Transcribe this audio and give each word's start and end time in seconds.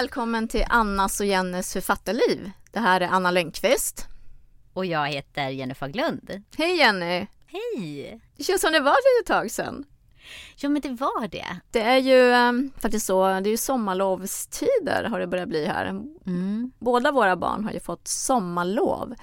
välkommen 0.00 0.48
till 0.48 0.64
Annas 0.68 1.20
och 1.20 1.26
Jennes 1.26 1.72
författarliv. 1.72 2.50
Det 2.72 2.80
här 2.80 3.00
är 3.00 3.08
Anna 3.08 3.30
Lönnqvist. 3.30 4.06
Och 4.72 4.86
jag 4.86 5.08
heter 5.08 5.48
Jenny 5.48 5.74
Faglund. 5.74 6.42
Hej 6.58 6.76
Jenny! 6.76 7.26
Hej! 7.46 8.20
Det 8.36 8.44
känns 8.44 8.60
som 8.60 8.72
det 8.72 8.80
var 8.80 8.92
ett 8.92 9.26
tag 9.26 9.50
sedan. 9.50 9.84
Ja 10.56 10.68
men 10.68 10.82
det 10.82 10.88
var 10.88 11.28
det. 11.28 11.46
Det 11.70 11.80
är 11.80 11.98
ju 11.98 12.48
um, 12.48 12.72
faktiskt 12.78 13.06
så, 13.06 13.26
det 13.26 13.48
är 13.48 13.50
ju 13.50 13.56
sommarlovstider 13.56 15.04
har 15.10 15.20
det 15.20 15.26
börjat 15.26 15.48
bli 15.48 15.66
här. 15.66 15.86
Mm. 16.26 16.72
Båda 16.78 17.12
våra 17.12 17.36
barn 17.36 17.64
har 17.64 17.72
ju 17.72 17.80
fått 17.80 18.08
sommarlov. 18.08 19.14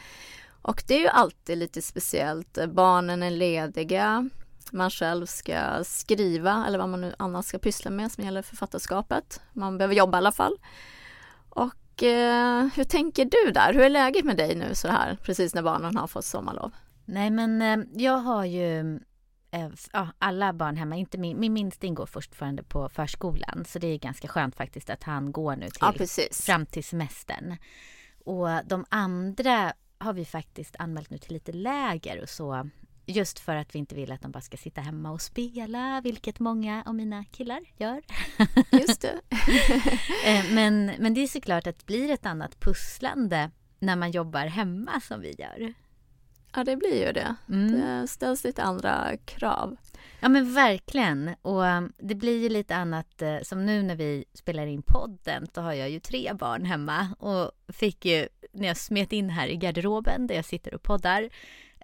Och 0.61 0.83
det 0.87 0.93
är 0.95 0.99
ju 0.99 1.07
alltid 1.07 1.57
lite 1.57 1.81
speciellt. 1.81 2.57
Barnen 2.67 3.23
är 3.23 3.31
lediga, 3.31 4.29
man 4.71 4.89
själv 4.89 5.25
ska 5.25 5.83
skriva 5.83 6.65
eller 6.67 6.77
vad 6.77 6.89
man 6.89 7.01
nu 7.01 7.15
annars 7.19 7.45
ska 7.45 7.59
pyssla 7.59 7.91
med 7.91 8.11
som 8.11 8.23
gäller 8.23 8.41
författarskapet. 8.41 9.41
Man 9.53 9.77
behöver 9.77 9.95
jobba 9.95 10.17
i 10.17 10.19
alla 10.19 10.31
fall. 10.31 10.57
Och 11.49 12.03
eh, 12.03 12.67
hur 12.75 12.83
tänker 12.83 13.25
du 13.25 13.51
där? 13.51 13.73
Hur 13.73 13.81
är 13.81 13.89
läget 13.89 14.25
med 14.25 14.37
dig 14.37 14.55
nu 14.55 14.75
så 14.75 14.87
här 14.87 15.17
precis 15.23 15.55
när 15.55 15.61
barnen 15.61 15.97
har 15.97 16.07
fått 16.07 16.25
sommarlov? 16.25 16.71
Nej 17.05 17.29
men 17.29 17.61
eh, 17.61 17.85
jag 17.93 18.17
har 18.17 18.45
ju 18.45 18.99
eh, 19.51 19.69
ja, 19.93 20.07
alla 20.19 20.53
barn 20.53 20.75
hemma, 20.77 20.95
inte 20.95 21.17
min, 21.17 21.39
min 21.39 21.53
minsta 21.53 21.87
ingår 21.87 22.05
fortfarande 22.05 22.63
på 22.63 22.89
förskolan 22.89 23.65
så 23.67 23.79
det 23.79 23.87
är 23.87 23.97
ganska 23.97 24.27
skönt 24.27 24.55
faktiskt 24.55 24.89
att 24.89 25.03
han 25.03 25.31
går 25.31 25.55
nu 25.55 25.69
till, 25.69 25.77
ja, 25.81 26.27
fram 26.31 26.65
till 26.65 26.83
semestern. 26.83 27.57
Och 28.25 28.47
de 28.65 28.85
andra 28.89 29.73
har 29.97 30.13
vi 30.13 30.25
faktiskt 30.25 30.75
anmält 30.79 31.09
nu 31.09 31.17
till 31.17 31.33
lite 31.33 31.51
läger 31.51 32.21
och 32.21 32.29
så 32.29 32.69
Just 33.09 33.39
för 33.39 33.55
att 33.55 33.75
vi 33.75 33.79
inte 33.79 33.95
vill 33.95 34.11
att 34.11 34.21
de 34.21 34.31
bara 34.31 34.41
ska 34.41 34.57
sitta 34.57 34.81
hemma 34.81 35.11
och 35.11 35.21
spela, 35.21 36.01
vilket 36.03 36.39
många 36.39 36.83
av 36.85 36.95
mina 36.95 37.25
killar 37.25 37.61
gör. 37.77 38.01
Just 38.71 39.01
det. 39.01 39.21
Eh, 40.25 40.45
men, 40.53 40.91
men 40.99 41.13
det 41.13 41.21
är 41.21 41.27
såklart 41.27 41.67
att 41.67 41.79
det 41.79 41.85
blir 41.85 42.11
ett 42.11 42.25
annat 42.25 42.59
pusslande 42.59 43.51
när 43.79 43.95
man 43.95 44.11
jobbar 44.11 44.45
hemma 44.45 45.01
som 45.01 45.21
vi 45.21 45.35
gör. 45.37 45.73
Ja, 46.55 46.63
det 46.63 46.75
blir 46.75 47.07
ju 47.07 47.13
det. 47.13 47.35
Mm. 47.49 47.71
Det 47.71 48.07
ställs 48.07 48.43
lite 48.43 48.63
andra 48.63 49.17
krav. 49.25 49.77
Ja, 50.19 50.29
men 50.29 50.53
verkligen. 50.53 51.35
Och 51.41 51.61
um, 51.61 51.93
det 51.97 52.15
blir 52.15 52.41
ju 52.41 52.49
lite 52.49 52.75
annat, 52.75 53.21
eh, 53.21 53.37
som 53.43 53.65
nu 53.65 53.83
när 53.83 53.95
vi 53.95 54.25
spelar 54.33 54.65
in 54.65 54.81
podden, 54.81 55.47
då 55.53 55.61
har 55.61 55.73
jag 55.73 55.89
ju 55.89 55.99
tre 55.99 56.33
barn 56.33 56.65
hemma 56.65 57.15
och 57.19 57.51
fick 57.73 58.05
ju, 58.05 58.27
när 58.51 58.67
jag 58.67 58.77
smet 58.77 59.13
in 59.13 59.29
här 59.29 59.47
i 59.47 59.55
garderoben 59.55 60.27
där 60.27 60.35
jag 60.35 60.45
sitter 60.45 60.73
och 60.73 60.83
poddar, 60.83 61.29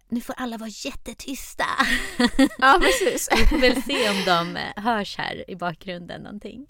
nu 0.10 0.22
får 0.22 0.36
alla 0.38 0.58
vara 0.58 0.70
jättetysta. 0.70 1.66
Ja, 2.58 2.82
precis. 2.82 3.30
Vi 3.38 3.46
får 3.46 3.58
väl 3.58 3.84
se 3.84 4.10
om 4.10 4.26
de 4.26 4.58
eh, 4.58 4.84
hörs 4.84 5.18
här 5.18 5.50
i 5.50 5.56
bakgrunden 5.56 6.22
någonting. 6.22 6.68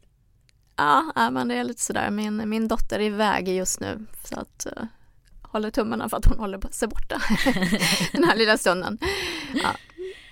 Ja, 0.75 1.29
men 1.31 1.47
det 1.47 1.55
är 1.55 1.63
lite 1.63 1.81
sådär. 1.81 2.09
Min, 2.09 2.49
min 2.49 2.67
dotter 2.67 2.99
är 2.99 3.03
iväg 3.03 3.49
just 3.49 3.79
nu 3.79 4.05
så 4.23 4.39
att 4.39 4.67
uh, 4.77 4.83
håller 5.41 5.71
tummarna 5.71 6.09
för 6.09 6.17
att 6.17 6.25
hon 6.25 6.39
håller 6.39 6.59
se 6.71 6.87
borta 6.87 7.21
den 8.11 8.23
här 8.23 8.35
lilla 8.35 8.57
stunden. 8.57 8.97
Ja. 9.53 9.75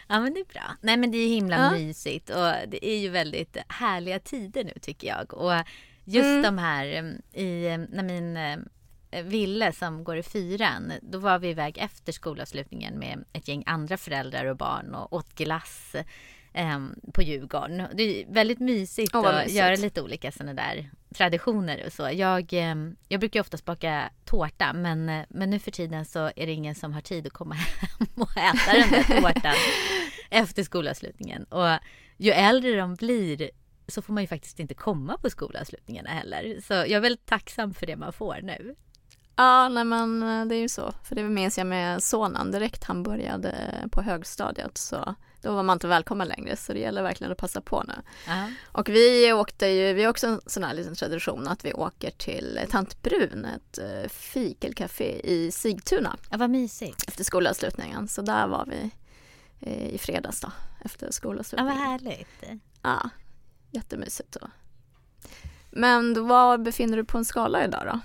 Ja 0.08 0.20
men 0.20 0.34
det 0.34 0.40
är 0.40 0.54
bra. 0.54 0.76
Nej 0.82 0.98
men 0.98 1.12
det 1.12 1.18
är 1.18 1.28
himla 1.28 1.58
ja. 1.58 1.72
mysigt 1.72 2.30
och 2.30 2.54
det 2.68 2.86
är 2.86 2.98
ju 2.98 3.10
väldigt 3.10 3.58
härliga 3.68 4.20
tider 4.20 4.64
nu 4.64 4.74
tycker 4.82 5.08
jag. 5.08 5.34
Och 5.34 5.54
just 6.06 6.26
mm. 6.26 6.42
de 6.42 6.58
här 6.58 6.86
mm, 6.86 7.22
i, 7.34 7.68
mm, 7.68 7.88
när 7.92 8.04
min 8.04 8.38
Ville 9.24 9.72
som 9.72 10.04
går 10.04 10.18
i 10.18 10.24
fyran, 10.24 10.94
då 11.02 11.18
var 11.18 11.40
vi 11.40 11.50
iväg 11.50 11.78
efter 11.78 12.12
skolavslutningen 12.12 13.00
med 13.00 13.24
ett 13.34 13.48
gäng 13.48 13.64
andra 13.66 13.98
föräldrar 13.98 14.46
och 14.46 14.58
barn 14.58 14.96
och 14.96 15.14
åt 15.14 15.36
glass 15.36 15.96
eh, 16.54 16.80
på 17.14 17.22
Djurgården. 17.22 17.88
Det 17.94 18.04
är 18.04 18.34
väldigt 18.34 18.60
mysigt 18.60 19.16
oh, 19.16 19.28
att 19.28 19.52
göra 19.52 19.76
lite 19.76 20.02
olika 20.02 20.32
sådana 20.32 20.54
där 20.54 20.90
traditioner 21.16 21.84
och 21.86 21.94
så. 21.94 22.10
Jag, 22.14 22.54
eh, 22.54 22.76
jag 23.08 23.20
brukar 23.20 23.40
oftast 23.40 23.66
baka 23.66 24.10
tårta 24.26 24.74
men, 24.74 25.26
men 25.30 25.50
nu 25.50 25.60
för 25.60 25.72
tiden 25.72 26.06
så 26.06 26.20
är 26.20 26.46
det 26.46 26.52
ingen 26.52 26.76
som 26.76 26.94
har 26.94 27.02
tid 27.02 27.28
att 27.28 27.34
komma 27.34 27.56
hem 27.56 28.08
och 28.16 28.38
äta 28.38 28.74
den 28.74 28.90
där 28.90 29.22
tårtan 29.22 29.56
efter 30.30 30.64
skolavslutningen. 30.64 31.44
Och 31.44 31.80
ju 32.18 32.32
äldre 32.32 32.76
de 32.76 32.96
blir 32.96 33.52
så 33.88 34.02
får 34.02 34.14
man 34.14 34.24
ju 34.24 34.28
faktiskt 34.28 34.60
inte 34.60 34.74
komma 34.74 35.18
på 35.18 35.30
skolavslutningarna 35.30 36.10
heller. 36.10 36.60
Så 36.62 36.74
jag 36.74 36.92
är 36.92 37.00
väldigt 37.00 37.26
tacksam 37.26 37.74
för 37.74 37.88
det 37.88 37.96
man 37.96 38.14
får 38.14 38.40
nu. 38.42 38.76
Ja, 39.42 39.70
nej 39.70 39.84
men 39.84 40.24
eh, 40.24 40.46
det 40.46 40.56
är 40.56 40.60
ju 40.60 40.70
så. 40.70 40.94
För 41.04 41.16
det 41.16 41.24
minns 41.24 41.58
jag 41.58 41.68
med 41.68 42.04
sonen 42.04 42.52
direkt 42.52 42.84
han 42.84 43.04
började 43.04 43.54
på 43.92 44.02
högstadiet 44.02 44.78
så 44.78 45.16
då 45.42 45.54
var 45.54 45.64
man 45.64 45.76
inte 45.76 45.88
välkommen 45.88 46.28
längre 46.28 46.56
så 46.56 46.74
det 46.74 46.80
gäller 46.80 47.04
verkligen 47.04 47.32
att 47.32 47.38
passa 47.38 47.62
på 47.62 47.84
nu. 47.84 47.94
Uh-huh. 48.28 48.54
Och 48.72 48.90
vi 48.90 49.34
åkte 49.34 49.68
ju, 49.68 49.94
vi 49.94 50.04
har 50.04 50.10
också 50.10 50.28
en 50.28 50.42
sån 50.46 50.64
här 50.64 50.74
liten 50.74 50.96
tradition 50.96 51.48
att 51.48 51.66
vi 51.66 51.74
åker 51.74 52.12
till 52.12 52.60
Tant 52.70 53.02
Brun, 53.02 53.46
ett 53.46 53.80
uh, 53.82 54.10
fikelcafé 54.10 55.22
i 55.24 55.52
Sigtuna. 55.52 56.18
Ja, 56.32 56.38
vad 56.38 56.50
mysigt. 56.50 57.08
Efter 57.08 57.24
skolavslutningen, 57.24 58.08
så 58.08 58.22
där 58.22 58.48
var 58.48 58.66
vi 58.66 58.92
i 59.88 59.98
fredags 59.98 60.42
då, 60.42 60.52
efter 60.86 61.12
skolavslutningen. 61.12 61.78
Ja, 61.78 61.82
vad 61.82 61.90
härligt. 61.90 62.44
Ja, 62.82 63.10
jättemysigt 63.72 64.38
då. 64.42 64.48
Men 65.72 66.28
var 66.28 66.58
befinner 66.58 66.98
du 66.98 67.06
på 67.06 67.18
en 67.18 67.26
skala 67.26 67.66
idag 67.66 67.82
då? 67.86 68.00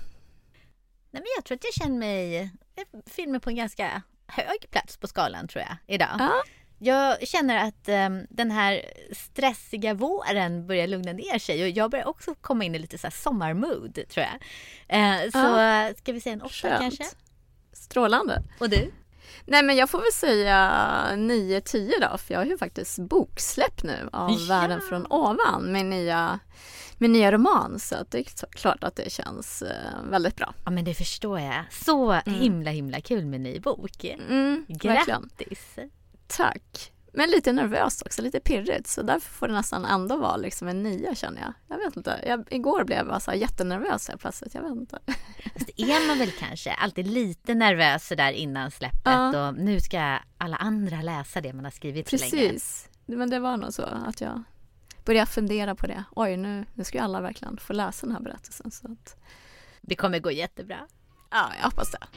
Nej, 1.17 1.23
men 1.23 1.31
jag 1.35 1.45
tror 1.45 1.55
att 1.55 1.63
jag 1.63 1.73
känner 1.73 1.97
mig, 1.97 2.49
jag 2.75 3.29
mig 3.29 3.39
på 3.39 3.49
en 3.49 3.55
ganska 3.55 4.01
hög 4.27 4.69
plats 4.71 4.97
på 4.97 5.07
skalan 5.07 5.47
tror 5.47 5.63
jag 5.63 5.77
idag. 5.95 6.15
Ja. 6.19 6.43
Jag 6.79 7.27
känner 7.27 7.67
att 7.67 7.89
um, 7.89 8.27
den 8.29 8.51
här 8.51 8.81
stressiga 9.11 9.93
våren 9.93 10.67
börjar 10.67 10.87
lugna 10.87 11.13
ner 11.13 11.39
sig 11.39 11.63
och 11.63 11.69
jag 11.69 11.91
börjar 11.91 12.05
också 12.05 12.35
komma 12.35 12.63
in 12.63 12.75
i 12.75 12.79
lite 12.79 12.97
så 12.97 13.07
här 13.07 13.11
sommarmood 13.11 13.99
tror 14.09 14.25
jag. 14.25 14.35
Uh, 14.99 15.31
så 15.31 15.37
ja. 15.37 15.93
ska 15.97 16.13
vi 16.13 16.21
säga 16.21 16.33
en 16.33 16.41
åtta 16.41 16.77
kanske? 16.77 17.03
Strålande. 17.73 18.43
Och 18.59 18.69
du? 18.69 18.91
Nej 19.45 19.63
men 19.63 19.75
jag 19.75 19.89
får 19.89 19.99
väl 19.99 20.13
säga 20.13 20.57
9-10 21.11 21.91
då 22.01 22.17
för 22.17 22.33
jag 22.33 22.39
har 22.39 22.45
ju 22.45 22.57
faktiskt 22.57 22.99
boksläpp 22.99 23.83
nu 23.83 24.09
av 24.11 24.31
ja. 24.31 24.37
Världen 24.49 24.81
från 24.89 25.05
ovan 25.09 25.71
med 25.71 25.85
nya 25.85 26.39
min 26.97 27.11
nya 27.11 27.31
roman 27.31 27.79
så 27.79 27.95
att 27.95 28.11
det 28.11 28.19
är 28.19 28.47
klart 28.51 28.83
att 28.83 28.95
det 28.95 29.11
känns 29.11 29.61
eh, 29.61 30.09
väldigt 30.09 30.35
bra. 30.35 30.53
Ja 30.65 30.71
men 30.71 30.85
det 30.85 30.93
förstår 30.93 31.39
jag. 31.39 31.63
Så 31.71 32.11
mm. 32.11 32.39
himla 32.39 32.71
himla 32.71 33.01
kul 33.01 33.25
med 33.25 33.41
ny 33.41 33.59
bok. 33.59 34.03
Mm, 34.03 34.65
Grattis! 34.67 35.75
Tack! 36.27 36.91
Men 37.17 37.29
lite 37.29 37.53
nervöst 37.53 38.01
också, 38.05 38.21
lite 38.21 38.39
pirrigt 38.39 38.87
så 38.87 39.01
därför 39.01 39.29
får 39.29 39.47
det 39.47 39.53
nästan 39.53 39.85
ändå 39.85 40.17
vara 40.17 40.37
liksom 40.37 40.67
en 40.67 40.83
nia 40.83 41.15
känner 41.15 41.41
jag. 41.41 41.53
Jag 41.67 41.85
vet 41.85 41.97
inte, 41.97 42.23
jag, 42.27 42.47
igår 42.49 42.83
blev 42.83 43.07
jag 43.07 43.21
så 43.21 43.33
jättenervös 43.33 44.07
här 44.07 44.17
plötsligt, 44.17 44.55
jag 44.55 44.61
vet 44.61 44.71
inte. 44.71 44.99
Fast 45.53 45.69
är 45.77 46.07
man 46.07 46.17
väl 46.17 46.31
kanske 46.31 46.71
alltid 46.71 47.07
lite 47.07 47.53
nervös 47.53 48.07
sådär 48.07 48.31
innan 48.31 48.71
släppet 48.71 49.01
ja. 49.05 49.47
och 49.47 49.55
nu 49.55 49.79
ska 49.79 50.19
alla 50.37 50.55
andra 50.55 51.01
läsa 51.01 51.41
det 51.41 51.53
man 51.53 51.63
har 51.63 51.71
skrivit 51.71 52.09
Precis. 52.09 52.29
så 52.29 52.35
länge. 52.35 52.49
Precis, 52.49 52.89
men 53.05 53.29
det 53.29 53.39
var 53.39 53.57
nog 53.57 53.73
så 53.73 53.83
att 53.83 54.21
jag 54.21 54.43
börja 55.05 55.25
fundera 55.25 55.75
på 55.75 55.87
det. 55.87 56.03
Oj, 56.15 56.37
nu, 56.37 56.65
nu 56.73 56.83
ska 56.83 56.97
ju 56.97 57.03
alla 57.03 57.21
verkligen 57.21 57.57
få 57.57 57.73
läsa 57.73 58.05
den 58.05 58.15
här 58.15 58.21
berättelsen. 58.21 58.71
Så 58.71 58.91
att... 58.91 59.17
Det 59.81 59.95
kommer 59.95 60.19
gå 60.19 60.31
jättebra. 60.31 60.79
Ja, 61.31 61.51
jag 61.57 61.65
hoppas 61.65 61.91
det. 61.91 62.07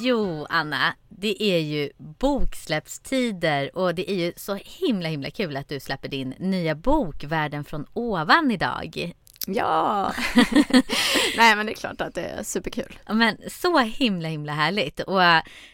Jo, 0.00 0.46
Anna, 0.50 0.94
det 1.08 1.42
är 1.42 1.58
ju 1.58 1.90
boksläppstider 1.96 3.76
och 3.76 3.94
det 3.94 4.10
är 4.10 4.14
ju 4.14 4.32
så 4.36 4.54
himla 4.54 5.08
himla 5.08 5.30
kul 5.30 5.56
att 5.56 5.68
du 5.68 5.80
släpper 5.80 6.08
din 6.08 6.34
nya 6.38 6.74
bok 6.74 7.24
Världen 7.24 7.64
från 7.64 7.86
ovan 7.92 8.50
idag. 8.50 9.12
Ja! 9.46 10.12
Nej 11.36 11.56
men 11.56 11.66
det 11.66 11.72
är 11.72 11.74
klart 11.74 12.00
att 12.00 12.14
det 12.14 12.24
är 12.24 12.42
superkul. 12.42 12.98
Men 13.10 13.36
så 13.48 13.78
himla 13.78 14.28
himla 14.28 14.52
härligt. 14.52 15.00
Och 15.00 15.20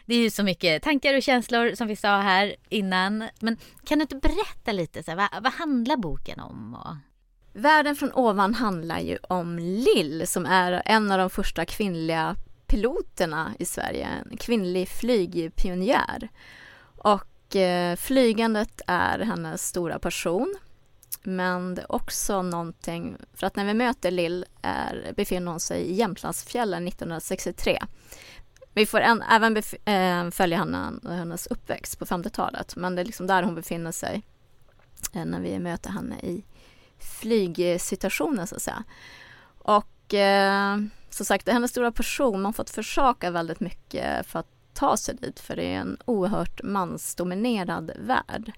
det 0.07 0.15
är 0.15 0.19
ju 0.23 0.31
så 0.31 0.43
mycket 0.43 0.83
tankar 0.83 1.15
och 1.15 1.23
känslor 1.23 1.75
som 1.75 1.89
vi 1.89 1.97
sa 1.97 2.21
här 2.21 2.57
innan. 2.69 3.29
Men 3.41 3.57
kan 3.85 3.99
du 3.99 4.03
inte 4.03 4.17
berätta 4.17 4.73
lite, 4.73 5.03
så 5.03 5.11
här, 5.11 5.17
vad, 5.17 5.43
vad 5.43 5.53
handlar 5.53 5.97
boken 5.97 6.41
om? 6.41 6.75
Och... 6.75 6.97
Världen 7.61 7.97
från 7.97 8.13
ovan 8.13 8.55
handlar 8.55 9.01
ju 9.01 9.19
om 9.23 9.59
Lill 9.59 10.27
som 10.27 10.47
är 10.47 10.83
en 10.85 11.13
av 11.13 11.19
de 11.19 11.31
första 11.31 11.65
kvinnliga 11.65 12.37
piloterna 12.67 13.55
i 13.59 13.65
Sverige. 13.65 14.09
En 14.31 14.37
kvinnlig 14.37 14.89
flygpionjär. 14.89 16.29
Och 16.97 17.57
eh, 17.57 17.97
flygandet 17.97 18.81
är 18.87 19.19
hennes 19.19 19.67
stora 19.67 19.99
passion. 19.99 20.55
Men 21.23 21.75
det 21.75 21.83
är 21.83 21.93
också 21.93 22.43
någonting, 22.43 23.17
för 23.35 23.47
att 23.47 23.57
när 23.57 23.65
vi 23.65 23.75
möter 23.75 24.11
Lill 24.11 24.45
är, 24.63 25.13
befinner 25.17 25.51
hon 25.51 25.61
sig 25.61 25.83
i 25.83 25.95
Jämtlandsfjällen 25.95 26.89
1963. 26.89 27.79
Vi 28.75 28.87
får 28.87 29.01
en, 29.01 29.23
även 29.23 29.55
bef, 29.55 29.75
äh, 29.89 30.31
följa 30.31 30.59
henne, 30.59 30.93
hennes 31.09 31.47
uppväxt 31.47 31.99
på 31.99 32.05
50-talet, 32.05 32.77
men 32.77 32.95
det 32.95 33.03
är 33.03 33.05
liksom 33.05 33.27
där 33.27 33.43
hon 33.43 33.55
befinner 33.55 33.93
sig 33.93 34.23
äh, 35.13 35.25
när 35.25 35.41
vi 35.41 35.59
möter 35.59 35.91
henne 35.91 36.21
i 36.23 36.45
flygsituationen 36.99 38.47
så 38.47 38.57
att 38.57 38.63
säga. 38.63 38.85
Och 39.59 40.15
äh, 40.15 40.79
som 41.15 41.27
sagt, 41.27 41.49
hennes 41.49 41.71
stora 41.71 41.93
person, 41.93 42.33
man 42.33 42.45
har 42.45 42.53
fått 42.53 42.71
försaka 42.71 43.31
väldigt 43.31 43.61
mycket 43.61 44.27
för 44.27 44.39
att 44.39 44.49
ta 44.75 44.97
sig 44.97 45.15
dit 45.15 45.41
för 45.41 45.57
det 45.57 45.75
är 45.75 45.79
en 45.79 45.97
oerhört 46.05 46.63
mansdominerad 46.63 47.91
värld. 47.99 48.53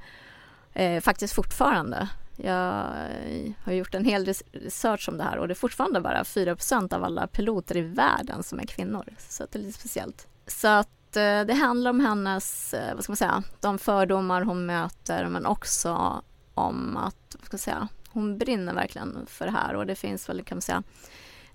Eh, 0.73 1.01
faktiskt 1.01 1.35
fortfarande. 1.35 2.09
Jag 2.37 2.85
eh, 3.25 3.53
har 3.65 3.73
gjort 3.73 3.95
en 3.95 4.05
hel 4.05 4.35
research 4.53 5.09
om 5.09 5.19
det 5.19 5.25
här 5.25 5.39
och 5.39 5.49
det 5.49 5.53
är 5.53 5.55
fortfarande 5.55 6.01
bara 6.01 6.23
4% 6.23 6.95
av 6.95 7.05
alla 7.05 7.27
piloter 7.27 7.77
i 7.77 7.81
världen 7.81 8.43
som 8.43 8.61
är 8.61 8.67
kvinnor. 8.67 9.05
Så 9.29 9.47
det 9.53 9.59
är 9.59 9.63
lite 9.63 9.79
speciellt. 9.79 10.27
Så 10.47 10.69
att 10.69 11.17
eh, 11.17 11.41
det 11.41 11.55
handlar 11.55 11.91
om 11.91 12.01
hennes, 12.01 12.75
eh, 12.75 12.95
vad 12.95 13.05
ska 13.05 13.11
man 13.11 13.17
säga, 13.17 13.43
de 13.61 13.79
fördomar 13.79 14.43
hon 14.43 14.67
möter 14.67 15.27
men 15.27 15.47
också 15.47 16.23
om 16.55 16.97
att, 16.97 17.37
vad 17.39 17.47
ska 17.47 17.55
man 17.55 17.59
säga, 17.59 17.89
hon 18.09 18.39
brinner 18.39 18.75
verkligen 18.75 19.27
för 19.27 19.45
det 19.45 19.53
här 19.53 19.75
och 19.75 19.87
det 19.87 19.95
finns 19.95 20.29
väl, 20.29 20.45
kan 20.45 20.57
man 20.57 20.63
säga, 20.63 20.83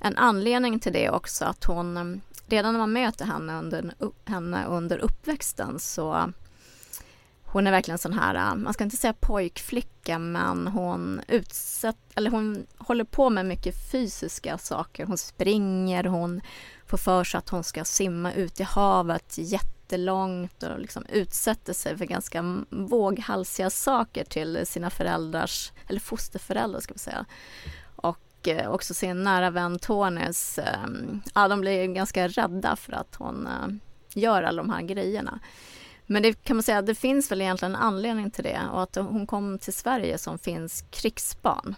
en 0.01 0.17
anledning 0.17 0.79
till 0.79 0.93
det 0.93 1.09
också 1.09 1.45
att 1.45 1.63
hon 1.63 1.97
eh, 1.97 2.21
redan 2.47 2.73
när 2.73 2.79
man 2.79 2.93
möter 2.93 3.25
henne 3.25 3.59
under, 3.59 3.93
henne 4.25 4.65
under 4.65 4.97
uppväxten 4.97 5.79
så 5.79 6.31
hon 7.51 7.67
är 7.67 7.71
verkligen 7.71 7.97
sån 7.97 8.13
här, 8.13 8.35
eh, 8.35 8.55
man 8.55 8.73
ska 8.73 8.83
inte 8.83 8.97
säga 8.97 9.13
pojkflicka, 9.13 10.19
men 10.19 10.67
hon 10.67 11.21
utsätt, 11.27 11.97
eller 12.15 12.31
hon 12.31 12.65
håller 12.77 13.03
på 13.03 13.29
med 13.29 13.45
mycket 13.45 13.91
fysiska 13.91 14.57
saker. 14.57 15.05
Hon 15.05 15.17
springer, 15.17 16.03
hon 16.03 16.41
får 16.87 16.97
för 16.97 17.23
sig 17.23 17.37
att 17.37 17.49
hon 17.49 17.63
ska 17.63 17.85
simma 17.85 18.33
ut 18.33 18.59
i 18.59 18.63
havet 18.63 19.37
jättelångt 19.37 20.63
och 20.63 20.79
liksom 20.79 21.05
utsätter 21.05 21.73
sig 21.73 21.97
för 21.97 22.05
ganska 22.05 22.63
våghalsiga 22.69 23.69
saker 23.69 24.23
till 24.23 24.65
sina 24.65 24.89
föräldrars, 24.89 25.71
eller 25.87 25.99
fosterföräldrar 25.99 26.79
ska 26.79 26.93
vi 26.93 26.99
säga. 26.99 27.25
Och 28.41 28.47
eh, 28.47 28.71
också 28.71 28.93
sin 28.93 29.23
nära 29.23 29.49
vän 29.49 29.79
Tonys, 29.79 30.59
ehm, 30.59 31.21
ja 31.35 31.47
de 31.47 31.61
blir 31.61 31.87
ganska 31.87 32.27
rädda 32.27 32.75
för 32.75 32.93
att 32.93 33.15
hon 33.15 33.47
eh, 33.47 33.67
gör 34.13 34.43
alla 34.43 34.63
de 34.63 34.69
här 34.69 34.81
grejerna. 34.81 35.39
Men 36.05 36.23
det 36.23 36.43
kan 36.43 36.55
man 36.55 36.63
säga, 36.63 36.81
det 36.81 36.95
finns 36.95 37.31
väl 37.31 37.41
egentligen 37.41 37.75
en 37.75 37.81
anledning 37.81 38.31
till 38.31 38.43
det 38.43 38.59
och 38.71 38.83
att 38.83 38.95
hon 38.95 39.27
kom 39.27 39.59
till 39.59 39.73
Sverige 39.73 40.17
som 40.17 40.37
finns 40.37 40.83
krigsbarn. 40.89 41.75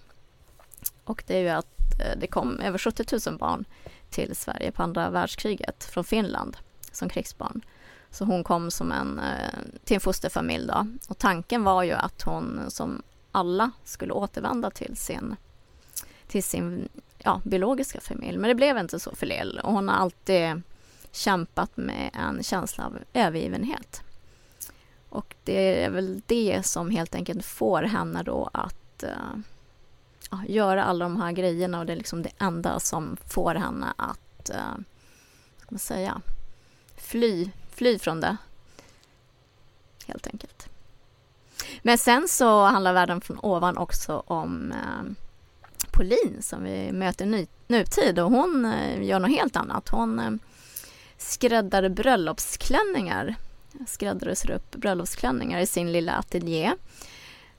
Och 1.03 1.23
det 1.27 1.37
är 1.37 1.41
ju 1.41 1.49
att 1.49 2.01
eh, 2.01 2.19
det 2.19 2.27
kom 2.27 2.59
över 2.59 2.77
70 2.77 3.29
000 3.29 3.37
barn 3.37 3.65
till 4.09 4.35
Sverige 4.35 4.71
på 4.71 4.83
andra 4.83 5.09
världskriget 5.09 5.83
från 5.83 6.03
Finland 6.03 6.57
som 6.91 7.09
krigsbarn. 7.09 7.65
Så 8.09 8.25
hon 8.25 8.43
kom 8.43 8.71
som 8.71 8.91
en, 8.91 9.21
till 9.83 9.95
en 9.95 10.01
fosterfamilj 10.01 10.67
då. 10.67 10.87
Och 11.09 11.17
tanken 11.17 11.63
var 11.63 11.83
ju 11.83 11.91
att 11.91 12.21
hon 12.21 12.59
som 12.67 13.01
alla 13.31 13.71
skulle 13.83 14.13
återvända 14.13 14.69
till 14.69 14.97
sin, 14.97 15.35
till 16.33 16.43
sin 16.43 16.89
ja, 17.17 17.41
biologiska 17.43 17.99
familj. 17.99 18.37
Men 18.37 18.47
det 18.47 18.55
blev 18.55 18.77
inte 18.77 18.99
så 18.99 19.15
för 19.15 19.25
Lill 19.25 19.59
och 19.63 19.73
hon 19.73 19.89
har 19.89 19.95
alltid 19.95 20.61
kämpat 21.11 21.77
med 21.77 22.09
en 22.13 22.43
känsla 22.43 22.85
av 22.85 22.97
övergivenhet. 23.13 24.01
Och 25.09 25.35
det 25.43 25.83
är 25.83 25.89
väl 25.89 26.21
det 26.25 26.65
som 26.65 26.89
helt 26.89 27.15
enkelt 27.15 27.45
får 27.45 27.81
henne 27.81 28.23
då 28.23 28.49
att 28.53 29.03
uh, 29.03 29.39
ja, 30.31 30.41
göra 30.47 30.83
alla 30.83 31.05
de 31.05 31.21
här 31.21 31.31
grejerna 31.31 31.79
och 31.79 31.85
det 31.85 31.93
är 31.93 31.97
liksom 31.97 32.23
det 32.23 32.31
enda 32.37 32.79
som 32.79 33.17
får 33.27 33.55
henne 33.55 33.93
att, 33.95 34.49
uh, 34.49 34.83
ska 35.57 35.67
man 35.69 35.79
säga, 35.79 36.21
fly, 36.97 37.49
fly 37.69 37.99
från 37.99 38.19
det. 38.19 38.37
Helt 40.05 40.27
enkelt. 40.27 40.69
Men 41.81 41.97
sen 41.97 42.27
så 42.27 42.63
handlar 42.63 42.93
världen 42.93 43.21
från 43.21 43.39
ovan 43.39 43.77
också 43.77 44.23
om 44.27 44.71
uh, 44.71 45.22
Pauline 45.93 46.41
som 46.41 46.63
vi 46.63 46.91
möter 46.91 47.25
ny, 47.25 47.47
nutid 47.67 48.19
och 48.19 48.31
hon 48.31 48.65
uh, 48.65 49.03
gör 49.03 49.19
något 49.19 49.31
helt 49.31 49.55
annat. 49.55 49.89
Hon 49.89 50.19
uh, 50.19 50.31
skräddar 51.17 51.89
bröllopsklänningar 51.89 53.35
skräddarsyr 53.87 54.51
upp 54.51 54.71
bröllopsklänningar 54.71 55.59
i 55.59 55.65
sin 55.65 55.91
lilla 55.91 56.13
ateljé. 56.13 56.73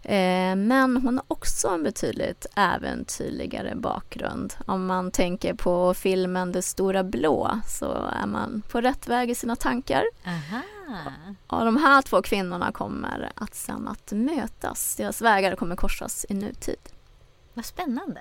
Eh, 0.03 0.57
men 0.57 0.97
hon 0.97 1.17
har 1.17 1.25
också 1.29 1.69
en 1.69 1.83
betydligt 1.83 2.47
äventyrligare 2.57 3.75
bakgrund. 3.77 4.55
Om 4.67 4.87
man 4.87 5.11
tänker 5.11 5.55
på 5.55 5.95
filmen 5.95 6.53
Det 6.53 6.63
stora 6.63 7.05
blå 7.05 7.61
så 7.67 7.93
är 7.93 8.27
man 8.27 8.63
på 8.69 8.81
rätt 8.81 9.09
väg 9.09 9.31
i 9.31 9.35
sina 9.35 9.57
tankar. 9.57 10.05
Aha. 10.27 10.63
Och 11.47 11.65
de 11.65 11.77
här 11.77 12.03
två 12.03 12.23
kvinnorna 12.23 12.73
kommer 12.73 13.33
att 13.35 13.55
sen 13.55 13.89
att 13.89 14.13
mötas. 14.13 14.97
Deras 14.97 15.23
vägar 15.23 15.57
kommer 15.57 15.77
korsas 15.77 16.27
i 16.29 16.35
nutid. 16.35 16.94
Vad 17.55 17.65
spännande. 17.65 18.21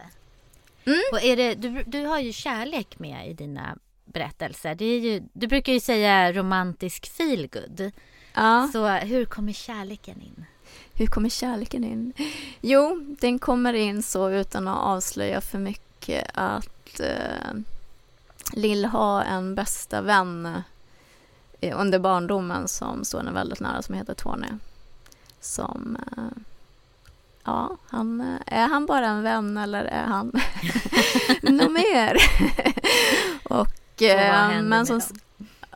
Mm. 0.85 1.01
Och 1.11 1.23
är 1.23 1.37
det, 1.37 1.55
du, 1.55 1.83
du 1.83 2.05
har 2.05 2.19
ju 2.19 2.33
kärlek 2.33 2.99
med 2.99 3.29
i 3.29 3.33
dina 3.33 3.77
berättelser. 4.05 4.75
Det 4.75 4.85
är 4.85 4.99
ju, 4.99 5.23
du 5.33 5.47
brukar 5.47 5.73
ju 5.73 5.79
säga 5.79 6.33
romantisk 6.33 7.11
feelgood. 7.11 7.91
Ja. 8.33 8.69
Så 8.73 8.87
hur 8.87 9.25
kommer 9.25 9.53
kärleken 9.53 10.21
in? 10.21 10.45
Hur 10.93 11.07
kommer 11.07 11.29
kärleken 11.29 11.83
in? 11.83 12.13
Jo, 12.61 13.15
den 13.19 13.39
kommer 13.39 13.73
in 13.73 14.03
så 14.03 14.29
utan 14.29 14.67
att 14.67 14.79
avslöja 14.79 15.41
för 15.41 15.59
mycket 15.59 16.31
att 16.33 16.99
eh, 16.99 17.53
Lill 18.53 18.85
har 18.85 19.21
en 19.21 19.55
bästa 19.55 20.01
vän 20.01 20.63
eh, 21.61 21.79
under 21.79 21.99
barndomen 21.99 22.67
som 22.67 23.05
står 23.05 23.17
henne 23.17 23.31
väldigt 23.31 23.59
nära 23.59 23.81
som 23.81 23.95
heter 23.95 24.13
Tony. 24.13 24.47
Som 25.39 25.97
eh, 26.17 26.23
Ja, 27.43 27.77
han, 27.87 28.21
eh, 28.21 28.59
är 28.59 28.67
han 28.67 28.85
bara 28.85 29.07
en 29.07 29.23
vän 29.23 29.57
eller 29.57 29.85
är 29.85 30.03
han 30.03 30.31
något 31.41 31.71
mer? 31.71 32.17
och 33.43 33.67
vad 33.99 34.51
eh, 34.51 34.61
men 34.61 34.85
som, 34.85 35.01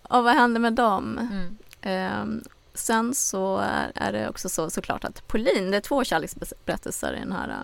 och 0.03 0.23
vad 0.23 0.33
händer 0.33 0.59
med 0.59 0.73
dem? 0.73 1.17
Mm. 1.17 1.57
Eh, 1.81 2.49
sen 2.73 3.15
så 3.15 3.57
är, 3.57 3.91
är, 3.95 4.11
det 4.11 4.29
också 4.29 4.49
så 4.49 4.69
såklart 4.69 5.03
att 5.03 5.27
Pauline, 5.27 5.71
det 5.71 5.77
är 5.77 5.81
två 5.81 6.03
kärleksberättelser 6.03 7.13
i 7.13 7.19
den 7.19 7.31
här 7.31 7.49
eh, 7.49 7.63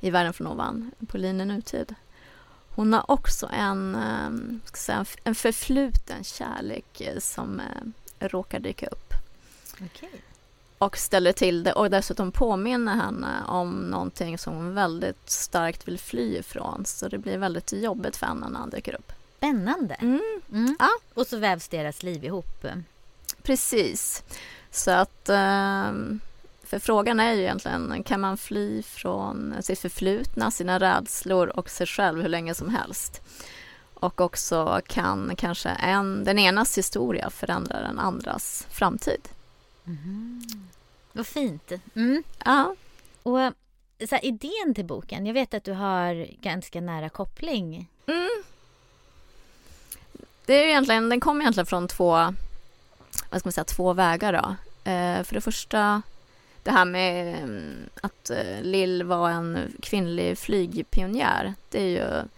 i 0.00 0.10
världen 0.10 0.32
från 0.32 0.46
ovan, 0.46 0.90
Pauline 1.08 1.40
i 1.40 1.44
nutid. 1.44 1.94
Hon 2.74 2.92
har 2.92 3.10
också 3.10 3.48
en, 3.52 3.94
ehm, 3.94 4.60
ska 4.64 4.76
säga, 4.76 5.04
en 5.24 5.34
förfluten 5.34 6.24
kärlek 6.24 7.00
eh, 7.00 7.18
som 7.18 7.62
råkar 8.18 8.60
dyka 8.60 8.86
upp. 8.86 9.12
Okay. 9.74 10.10
Och 10.82 10.98
ställer 10.98 11.32
till 11.32 11.64
det 11.64 11.72
och 11.72 11.90
dessutom 11.90 12.32
påminner 12.32 12.94
henne 12.96 13.28
om 13.46 13.70
någonting 13.70 14.38
som 14.38 14.54
hon 14.54 14.74
väldigt 14.74 15.30
starkt 15.30 15.88
vill 15.88 15.98
fly 15.98 16.36
ifrån. 16.36 16.84
Så 16.84 17.08
det 17.08 17.18
blir 17.18 17.38
väldigt 17.38 17.72
jobbigt 17.72 18.16
för 18.16 18.26
henne 18.26 18.48
när 18.48 18.58
han 18.58 18.70
dyker 18.70 18.94
upp. 18.94 19.12
Spännande. 19.36 19.94
Mm. 19.94 20.40
Mm. 20.52 20.76
Ja. 20.78 20.88
Och 21.14 21.26
så 21.26 21.36
vävs 21.36 21.68
deras 21.68 22.02
liv 22.02 22.24
ihop. 22.24 22.66
Precis. 23.42 24.22
Så 24.70 24.90
att... 24.90 25.28
Ehm, 25.28 26.20
för 26.64 26.78
frågan 26.78 27.20
är 27.20 27.32
ju 27.32 27.40
egentligen, 27.40 28.02
kan 28.02 28.20
man 28.20 28.36
fly 28.36 28.82
från 28.82 29.54
sitt 29.60 29.78
förflutna, 29.78 30.50
sina 30.50 30.78
rädslor 30.78 31.46
och 31.46 31.70
sig 31.70 31.86
själv 31.86 32.22
hur 32.22 32.28
länge 32.28 32.54
som 32.54 32.68
helst? 32.68 33.20
Och 33.94 34.20
också 34.20 34.80
kan 34.86 35.36
kanske 35.36 35.68
en, 35.68 36.24
den 36.24 36.38
enas 36.38 36.78
historia 36.78 37.30
förändra 37.30 37.80
den 37.80 37.98
andras 37.98 38.66
framtid. 38.70 39.28
Mm. 39.86 40.42
Vad 41.12 41.26
fint. 41.26 41.72
Mm. 41.94 42.22
Ja. 42.44 42.74
Och 43.22 43.40
eh, 43.40 43.52
så 44.08 44.14
här, 44.14 44.24
idén 44.24 44.74
till 44.74 44.84
boken, 44.84 45.26
jag 45.26 45.34
vet 45.34 45.54
att 45.54 45.64
du 45.64 45.72
har 45.72 46.26
ganska 46.42 46.80
nära 46.80 47.08
koppling. 47.08 47.88
Mm. 48.06 48.42
Det 50.46 50.54
är 50.54 50.66
egentligen, 50.66 51.08
den 51.08 51.20
kommer 51.20 51.40
egentligen 51.40 51.66
från 51.66 51.88
två, 51.88 52.12
vad 53.30 53.40
ska 53.40 53.46
man 53.46 53.52
säga, 53.52 53.64
två 53.64 53.92
vägar 53.92 54.32
då. 54.32 54.56
Eh, 54.90 55.22
för 55.22 55.34
det 55.34 55.40
första, 55.40 56.02
det 56.62 56.70
här 56.70 56.84
med 56.84 57.42
mm, 57.42 57.88
att 58.00 58.30
eh, 58.30 58.62
Lill 58.62 59.02
var 59.02 59.30
en 59.30 59.72
kvinnlig 59.82 60.38
flygpionjär. 60.38 61.54
Det 61.68 61.80
är 61.80 61.88
ju 61.88 62.28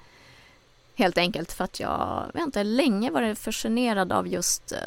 helt 0.94 1.18
enkelt 1.18 1.52
för 1.52 1.64
att 1.64 1.80
jag, 1.80 2.30
vet 2.34 2.42
inte, 2.42 2.64
länge 2.64 3.10
varit 3.10 3.38
fascinerad 3.38 4.12
av 4.12 4.28
just 4.28 4.72
eh, 4.72 4.78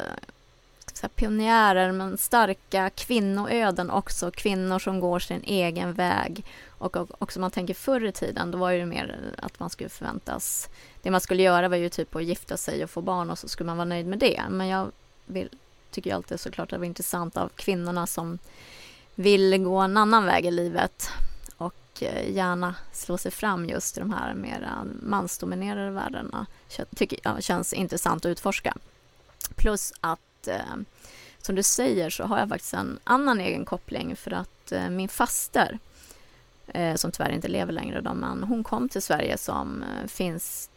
så 1.00 1.08
pionjärer 1.08 1.92
men 1.92 2.18
starka 2.18 2.90
kvinnoöden 2.90 3.90
också, 3.90 4.30
kvinnor 4.30 4.78
som 4.78 5.00
går 5.00 5.18
sin 5.18 5.42
egen 5.44 5.92
väg. 5.92 6.44
Och 6.68 6.96
också 7.22 7.40
man 7.40 7.50
tänker 7.50 7.74
förr 7.74 8.04
i 8.04 8.12
tiden, 8.12 8.50
då 8.50 8.58
var 8.58 8.72
det 8.72 8.86
mer 8.86 9.34
att 9.38 9.60
man 9.60 9.70
skulle 9.70 9.88
förväntas, 9.88 10.68
det 11.02 11.10
man 11.10 11.20
skulle 11.20 11.42
göra 11.42 11.68
var 11.68 11.76
ju 11.76 11.88
typ 11.88 12.16
att 12.16 12.24
gifta 12.24 12.56
sig 12.56 12.84
och 12.84 12.90
få 12.90 13.02
barn 13.02 13.30
och 13.30 13.38
så 13.38 13.48
skulle 13.48 13.66
man 13.66 13.76
vara 13.76 13.84
nöjd 13.84 14.06
med 14.06 14.18
det. 14.18 14.42
Men 14.50 14.68
jag 14.68 14.90
vill, 15.26 15.48
tycker 15.90 16.14
alltid 16.14 16.40
såklart 16.40 16.66
att 16.66 16.70
det 16.70 16.78
var 16.78 16.84
intressant 16.84 17.36
av 17.36 17.48
kvinnorna 17.48 18.06
som 18.06 18.38
vill 19.14 19.58
gå 19.64 19.78
en 19.78 19.96
annan 19.96 20.24
väg 20.24 20.46
i 20.46 20.50
livet 20.50 21.10
och 21.56 22.02
eh, 22.02 22.30
gärna 22.30 22.74
slå 22.92 23.18
sig 23.18 23.30
fram 23.30 23.66
just 23.66 23.96
i 23.96 24.00
de 24.00 24.12
här 24.12 24.34
mer 24.34 24.70
mansdominerade 25.02 25.90
världarna. 25.90 26.46
Tycker 26.96 27.18
jag 27.22 27.42
känns 27.42 27.72
intressant 27.72 28.24
att 28.24 28.30
utforska. 28.30 28.76
Plus 29.56 29.92
att 30.00 30.20
eh, 30.46 30.76
som 31.42 31.54
du 31.54 31.62
säger 31.62 32.10
så 32.10 32.24
har 32.24 32.38
jag 32.38 32.48
faktiskt 32.48 32.74
en 32.74 32.98
annan 33.04 33.40
egen 33.40 33.64
koppling 33.64 34.16
för 34.16 34.30
att 34.30 34.72
eh, 34.72 34.90
min 34.90 35.08
faster 35.08 35.78
eh, 36.66 36.94
som 36.94 37.12
tyvärr 37.12 37.30
inte 37.30 37.48
lever 37.48 37.72
längre 37.72 38.00
då, 38.00 38.14
men 38.14 38.42
hon 38.42 38.64
kom 38.64 38.88
till 38.88 39.02
Sverige 39.02 39.38
som 39.38 39.84
finsk, 40.06 40.70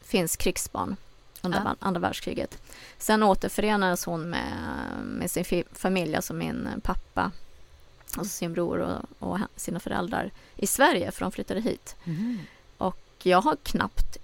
finsk 0.00 0.40
krigsbarn 0.40 0.96
under 1.42 1.62
Ja. 1.64 1.74
andra 1.78 2.00
världskriget. 2.00 2.58
Sen 2.98 3.22
återförenades 3.22 4.04
hon 4.04 4.30
med, 4.30 4.52
med 5.04 5.30
sin 5.30 5.64
familj, 5.72 6.16
alltså 6.16 6.34
min 6.34 6.68
pappa, 6.82 7.32
alltså 8.16 8.36
sin 8.36 8.52
bror 8.52 8.78
och, 8.78 9.28
och 9.28 9.38
sina 9.56 9.80
föräldrar 9.80 10.30
i 10.56 10.66
Sverige, 10.66 11.10
för 11.10 11.20
de 11.20 11.32
flyttade 11.32 11.60
hit. 11.60 11.96
Mhm. 12.04 12.38
Jag 13.22 13.40
har 13.40 13.56
knappt 13.62 14.16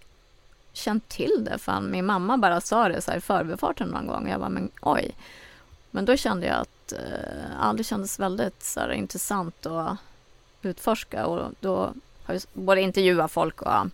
känt 0.74 1.08
till 1.08 1.44
det, 1.50 1.58
för 1.58 1.80
min 1.80 2.06
mamma 2.06 2.38
bara 2.38 2.60
sa 2.60 2.88
det 2.88 3.00
så 3.00 3.10
här 3.10 3.18
i 3.18 3.20
förbifarten 3.20 3.88
någon 3.88 4.06
gång. 4.06 4.28
Jag 4.28 4.40
bara, 4.40 4.48
men 4.48 4.70
oj. 4.80 5.14
Men 5.90 6.04
då 6.04 6.16
kände 6.16 6.46
jag 6.46 6.56
att 6.56 6.92
eh, 6.92 7.72
det 7.74 7.84
kändes 7.84 8.18
väldigt 8.18 8.62
så 8.62 8.80
här, 8.80 8.92
intressant 8.92 9.66
att 9.66 9.96
utforska 10.62 11.26
och 11.26 11.52
då 11.60 11.76
har 12.24 12.34
jag 12.34 12.42
både 12.52 12.80
intervjuat 12.80 13.32
folk 13.32 13.62
och 13.62 13.86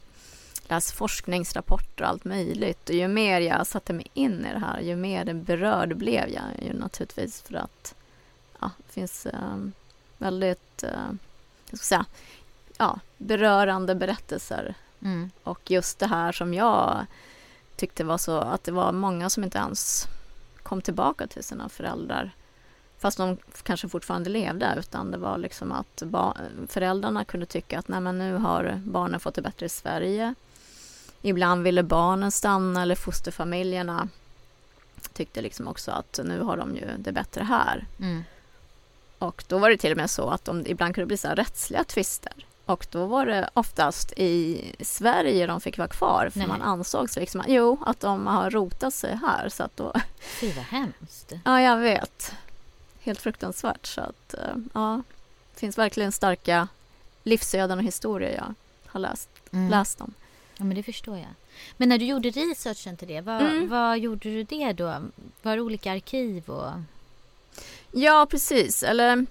läst 0.68 0.90
forskningsrapporter 0.90 2.04
och 2.04 2.10
allt 2.10 2.24
möjligt. 2.24 2.88
Och 2.88 2.94
ju 2.94 3.08
mer 3.08 3.40
jag 3.40 3.66
satte 3.66 3.92
mig 3.92 4.06
in 4.14 4.46
i 4.46 4.52
det 4.52 4.58
här, 4.58 4.80
ju 4.80 4.96
mer 4.96 5.34
berörd 5.34 5.96
blev 5.96 6.28
jag 6.28 6.66
ju 6.66 6.72
naturligtvis 6.72 7.42
för 7.42 7.54
att 7.54 7.94
ja, 8.60 8.70
det 8.76 8.92
finns 8.92 9.26
eh, 9.26 9.56
väldigt, 10.18 10.82
eh, 10.82 11.10
jag 11.70 11.78
ska 11.78 11.84
säga, 11.84 12.06
ja, 12.78 12.98
berörande 13.16 13.94
berättelser 13.94 14.74
Mm. 15.02 15.30
och 15.44 15.70
just 15.70 15.98
det 15.98 16.06
här 16.06 16.32
som 16.32 16.54
jag 16.54 17.06
tyckte 17.76 18.04
var 18.04 18.18
så 18.18 18.38
att 18.38 18.64
det 18.64 18.72
var 18.72 18.92
många 18.92 19.30
som 19.30 19.44
inte 19.44 19.58
ens 19.58 20.06
kom 20.62 20.82
tillbaka 20.82 21.26
till 21.26 21.44
sina 21.44 21.68
föräldrar 21.68 22.32
fast 23.00 23.18
de 23.18 23.36
kanske 23.62 23.88
fortfarande 23.88 24.30
levde 24.30 24.74
utan 24.78 25.10
det 25.10 25.18
var 25.18 25.38
liksom 25.38 25.72
att 25.72 26.02
föräldrarna 26.68 27.24
kunde 27.24 27.46
tycka 27.46 27.78
att 27.78 27.88
nej 27.88 28.00
men 28.00 28.18
nu 28.18 28.36
har 28.36 28.80
barnen 28.84 29.20
fått 29.20 29.34
det 29.34 29.42
bättre 29.42 29.66
i 29.66 29.68
Sverige. 29.68 30.34
Ibland 31.22 31.62
ville 31.62 31.82
barnen 31.82 32.30
stanna 32.30 32.82
eller 32.82 32.94
fosterfamiljerna 32.94 34.08
tyckte 35.12 35.42
liksom 35.42 35.68
också 35.68 35.90
att 35.90 36.20
nu 36.24 36.40
har 36.40 36.56
de 36.56 36.76
ju 36.76 36.86
det 36.98 37.12
bättre 37.12 37.44
här. 37.44 37.86
Mm. 38.00 38.24
Och 39.18 39.44
då 39.48 39.58
var 39.58 39.70
det 39.70 39.76
till 39.76 39.90
och 39.90 39.96
med 39.96 40.10
så 40.10 40.30
att 40.30 40.44
de 40.44 40.66
ibland 40.66 40.94
kunde 40.94 41.06
bli 41.06 41.16
så 41.16 41.28
rättsliga 41.28 41.84
tvister. 41.84 42.32
Och 42.72 42.86
då 42.90 43.06
var 43.06 43.26
det 43.26 43.50
oftast 43.54 44.12
i 44.16 44.60
Sverige 44.80 45.46
de 45.46 45.60
fick 45.60 45.78
vara 45.78 45.88
kvar 45.88 46.28
för 46.30 46.38
Nej. 46.38 46.48
man 46.48 46.62
ansågs 46.62 47.16
liksom, 47.16 47.42
jo, 47.48 47.78
att 47.86 48.00
de 48.00 48.26
har 48.26 48.50
rotat 48.50 48.94
sig 48.94 49.16
här. 49.16 49.48
Så 49.48 49.62
att 49.62 49.76
då, 49.76 49.92
Fy 50.20 50.52
vad 50.52 50.64
hemskt. 50.64 51.32
ja, 51.44 51.60
jag 51.62 51.76
vet. 51.76 52.32
Helt 53.00 53.20
fruktansvärt. 53.20 53.86
Så 53.86 54.00
att, 54.00 54.34
eh, 54.34 54.54
ja, 54.74 55.02
det 55.54 55.60
finns 55.60 55.78
verkligen 55.78 56.12
starka 56.12 56.68
livsöden 57.22 57.78
och 57.78 57.84
historier 57.84 58.34
jag 58.36 58.54
har 58.86 59.00
läst, 59.00 59.28
Mm. 59.52 59.70
läst 59.70 60.00
om. 60.00 60.14
Ja, 60.56 60.64
men 60.64 60.76
det 60.76 60.82
förstår 60.82 61.16
jag. 61.18 61.26
Men 61.76 61.88
när 61.88 61.98
du 61.98 62.04
gjorde 62.04 62.30
researchen 62.30 62.96
till 62.96 63.08
det, 63.08 63.20
vad, 63.20 63.40
Mm. 63.42 63.68
vad 63.68 63.98
gjorde 63.98 64.28
du 64.30 64.42
det 64.44 64.72
då? 64.72 64.94
Var 65.42 65.56
det 65.56 65.62
olika 65.62 65.92
arkiv 65.92 66.48
och... 66.50 66.70
Ja, 67.92 68.26
precis. 68.30 68.82
Eller, 68.82 69.26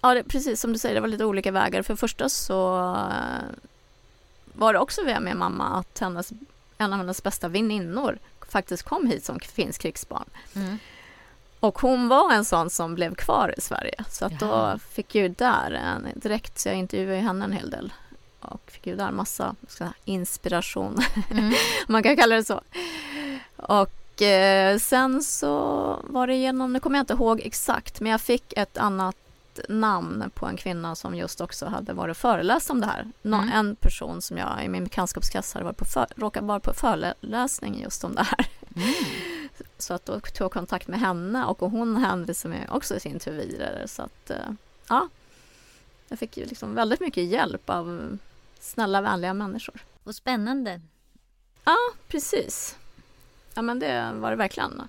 ja, 0.00 0.14
det, 0.14 0.24
precis 0.24 0.60
som 0.60 0.72
du 0.72 0.78
säger, 0.78 0.94
det 0.94 1.00
var 1.00 1.08
lite 1.08 1.24
olika 1.24 1.52
vägar. 1.52 1.82
För 1.82 1.94
det 1.94 1.98
första 1.98 2.28
så 2.28 2.70
var 4.52 4.72
det 4.72 4.78
också 4.78 5.04
via 5.04 5.20
min 5.20 5.38
mamma 5.38 5.78
att 5.78 5.98
hennes, 5.98 6.32
en 6.78 6.92
av 6.92 6.98
hennes 6.98 7.22
bästa 7.22 7.48
väninnor 7.48 8.18
faktiskt 8.48 8.82
kom 8.82 9.06
hit 9.06 9.24
som 9.24 9.40
finsk 9.40 9.80
krigsbarn. 9.82 10.28
Mm. 10.56 10.78
Och 11.60 11.78
hon 11.78 12.08
var 12.08 12.32
en 12.32 12.44
sån 12.44 12.70
som 12.70 12.94
blev 12.94 13.14
kvar 13.14 13.54
i 13.56 13.60
Sverige. 13.60 14.04
Så 14.08 14.24
att 14.24 14.40
Jaha. 14.40 14.72
då 14.72 14.78
fick 14.78 15.14
ju 15.14 15.28
där 15.28 15.70
en, 15.70 16.08
direkt, 16.14 16.58
så 16.58 16.68
jag 16.68 16.76
intervjuade 16.76 17.20
henne 17.20 17.44
en 17.44 17.52
hel 17.52 17.70
del. 17.70 17.92
Och 18.40 18.70
fick 18.70 18.86
ju 18.86 18.96
där 18.96 19.10
massa 19.10 19.54
säga, 19.68 19.92
inspiration, 20.04 20.98
Mm. 21.30 21.52
man 21.88 22.02
kan 22.02 22.16
kalla 22.16 22.36
det 22.36 22.44
så. 22.44 22.60
Och 23.56 24.22
eh, 24.22 24.78
sen 24.78 25.22
så 25.22 25.56
var 26.04 26.26
det 26.26 26.34
genom, 26.34 26.72
nu 26.72 26.80
kommer 26.80 26.98
jag 26.98 27.02
inte 27.02 27.12
ihåg 27.12 27.40
exakt, 27.44 28.00
men 28.00 28.12
jag 28.12 28.20
fick 28.20 28.52
ett 28.56 28.78
annat 28.78 29.16
namn 29.68 30.30
på 30.34 30.46
en 30.46 30.56
kvinna 30.56 30.94
som 30.94 31.14
just 31.14 31.40
också 31.40 31.66
hade 31.66 31.92
varit 31.92 32.16
föreläst 32.16 32.70
om 32.70 32.80
det 32.80 32.86
här. 32.86 33.06
Nå, 33.22 33.36
Mm. 33.36 33.52
En 33.52 33.76
person 33.76 34.22
som 34.22 34.38
jag 34.38 34.64
i 34.64 34.68
min 34.68 34.84
bekantskapskrets 34.84 35.54
hade 35.54 35.64
varit 35.64 35.76
på 35.76 35.84
för, 35.84 36.06
råkade 36.16 36.46
vara 36.46 36.60
på 36.60 36.74
föreläsning 36.74 37.82
just 37.82 38.04
om 38.04 38.14
det 38.14 38.22
här. 38.22 38.46
Mm. 38.76 38.88
Så 39.78 39.94
att 39.94 40.06
då 40.06 40.20
tog 40.20 40.44
jag 40.44 40.52
kontakt 40.52 40.88
med 40.88 41.00
henne 41.00 41.44
och 41.44 41.58
hon 41.58 41.96
hänvisade 41.96 42.54
mig 42.54 42.68
också 42.70 42.96
i 42.96 43.00
sin 43.00 43.18
tur 43.18 43.32
vidare. 43.32 43.88
Så 43.88 44.02
att 44.02 44.30
eh, 44.30 44.36
ja, 44.88 45.08
jag 46.08 46.18
fick 46.18 46.36
ju 46.36 46.44
liksom 46.44 46.74
väldigt 46.74 47.00
mycket 47.00 47.24
hjälp 47.24 47.70
av 47.70 48.18
snälla, 48.60 49.00
vänliga 49.00 49.34
människor. 49.34 49.84
Och 50.04 50.14
spännande. 50.14 50.80
Precis. 52.08 52.76
Ja, 53.54 53.62
men 53.62 53.78
det 53.78 54.12
var 54.14 54.30
det 54.30 54.36
verkligen 54.36 54.82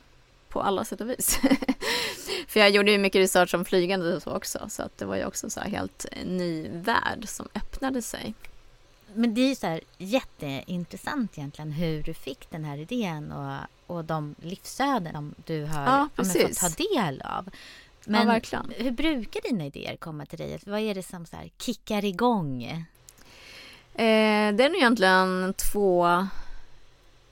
på 0.50 0.62
alla 0.62 0.86
sätt 0.86 1.02
och 1.02 1.10
vis. 1.10 1.40
För 2.48 2.60
jag 2.60 2.70
gjorde 2.70 2.92
ju 2.92 2.98
mycket 2.98 3.20
research 3.20 3.54
om 3.56 3.66
flygande 3.66 4.16
och 4.16 4.22
så 4.24 4.32
också, 4.36 4.66
så 4.70 4.84
att 4.84 4.98
det 4.98 5.06
var 5.06 5.16
ju 5.16 5.26
också 5.26 5.50
så 5.50 5.60
här 5.60 5.70
helt 5.70 6.06
ny 6.26 6.70
värld 6.70 7.28
som 7.28 7.48
öppnade 7.56 8.02
sig. 8.02 8.34
Men 9.14 9.34
det 9.34 9.42
är 9.42 9.48
ju 9.50 9.56
så 9.56 9.68
här 9.68 9.82
jätteintressant 9.98 11.38
egentligen 11.38 11.72
hur 11.72 12.04
du 12.04 12.14
fick 12.14 12.50
den 12.52 12.64
här 12.64 12.78
idén 12.78 13.32
och, 13.32 13.58
och 13.96 14.06
de 14.06 14.36
livsöden 14.42 15.14
som 15.14 15.34
du 15.46 15.66
har 15.66 15.82
Ja, 15.84 16.10
fått 16.16 16.56
ta 16.60 16.70
del 16.70 17.22
av. 17.22 17.46
ja, 17.46 17.52
Men 18.06 18.28
verkligen. 18.28 18.72
hur 18.78 18.92
brukar 18.92 19.42
dina 19.42 19.66
idéer 19.66 19.96
komma 19.96 20.26
till 20.26 20.40
dig? 20.40 20.60
Vad 20.66 20.80
är 20.80 20.96
det 20.96 21.04
som 21.04 21.26
så 21.26 21.36
här 21.36 21.50
kickar 21.60 22.06
igång? 22.06 22.64
Eh, 22.64 24.54
det 24.56 24.64
är 24.64 24.70
nog 24.70 24.78
egentligen 24.78 25.54
två 25.72 26.28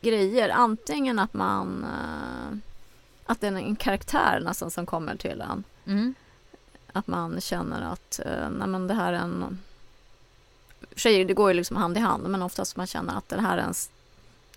grejer. 0.01 0.49
Antingen 0.49 1.19
att 1.19 1.33
man... 1.33 1.83
Eh, 1.83 2.57
att 3.29 3.41
det 3.41 3.47
är 3.47 3.51
en 3.51 3.75
karaktär 3.75 4.41
nästan 4.45 4.71
som 4.71 4.85
kommer 4.85 5.15
till 5.15 5.41
en. 5.41 5.63
Mm. 5.85 6.15
Att 6.93 7.07
man 7.07 7.41
känner 7.41 7.81
att 7.81 8.19
eh, 8.25 8.49
nej, 8.49 8.67
men 8.67 8.87
det 8.87 8.93
här 8.93 9.13
är 9.13 9.17
en... 9.17 9.59
Tjejer, 10.95 11.25
det 11.25 11.33
går 11.33 11.49
ju 11.49 11.53
liksom 11.53 11.77
hand 11.77 11.97
i 11.97 11.99
hand, 11.99 12.27
men 12.27 12.41
oftast 12.41 12.75
man 12.75 12.87
känner 12.87 13.17
att 13.17 13.29
det 13.29 13.41
här 13.41 13.57
är 13.57 13.61
en... 13.61 13.73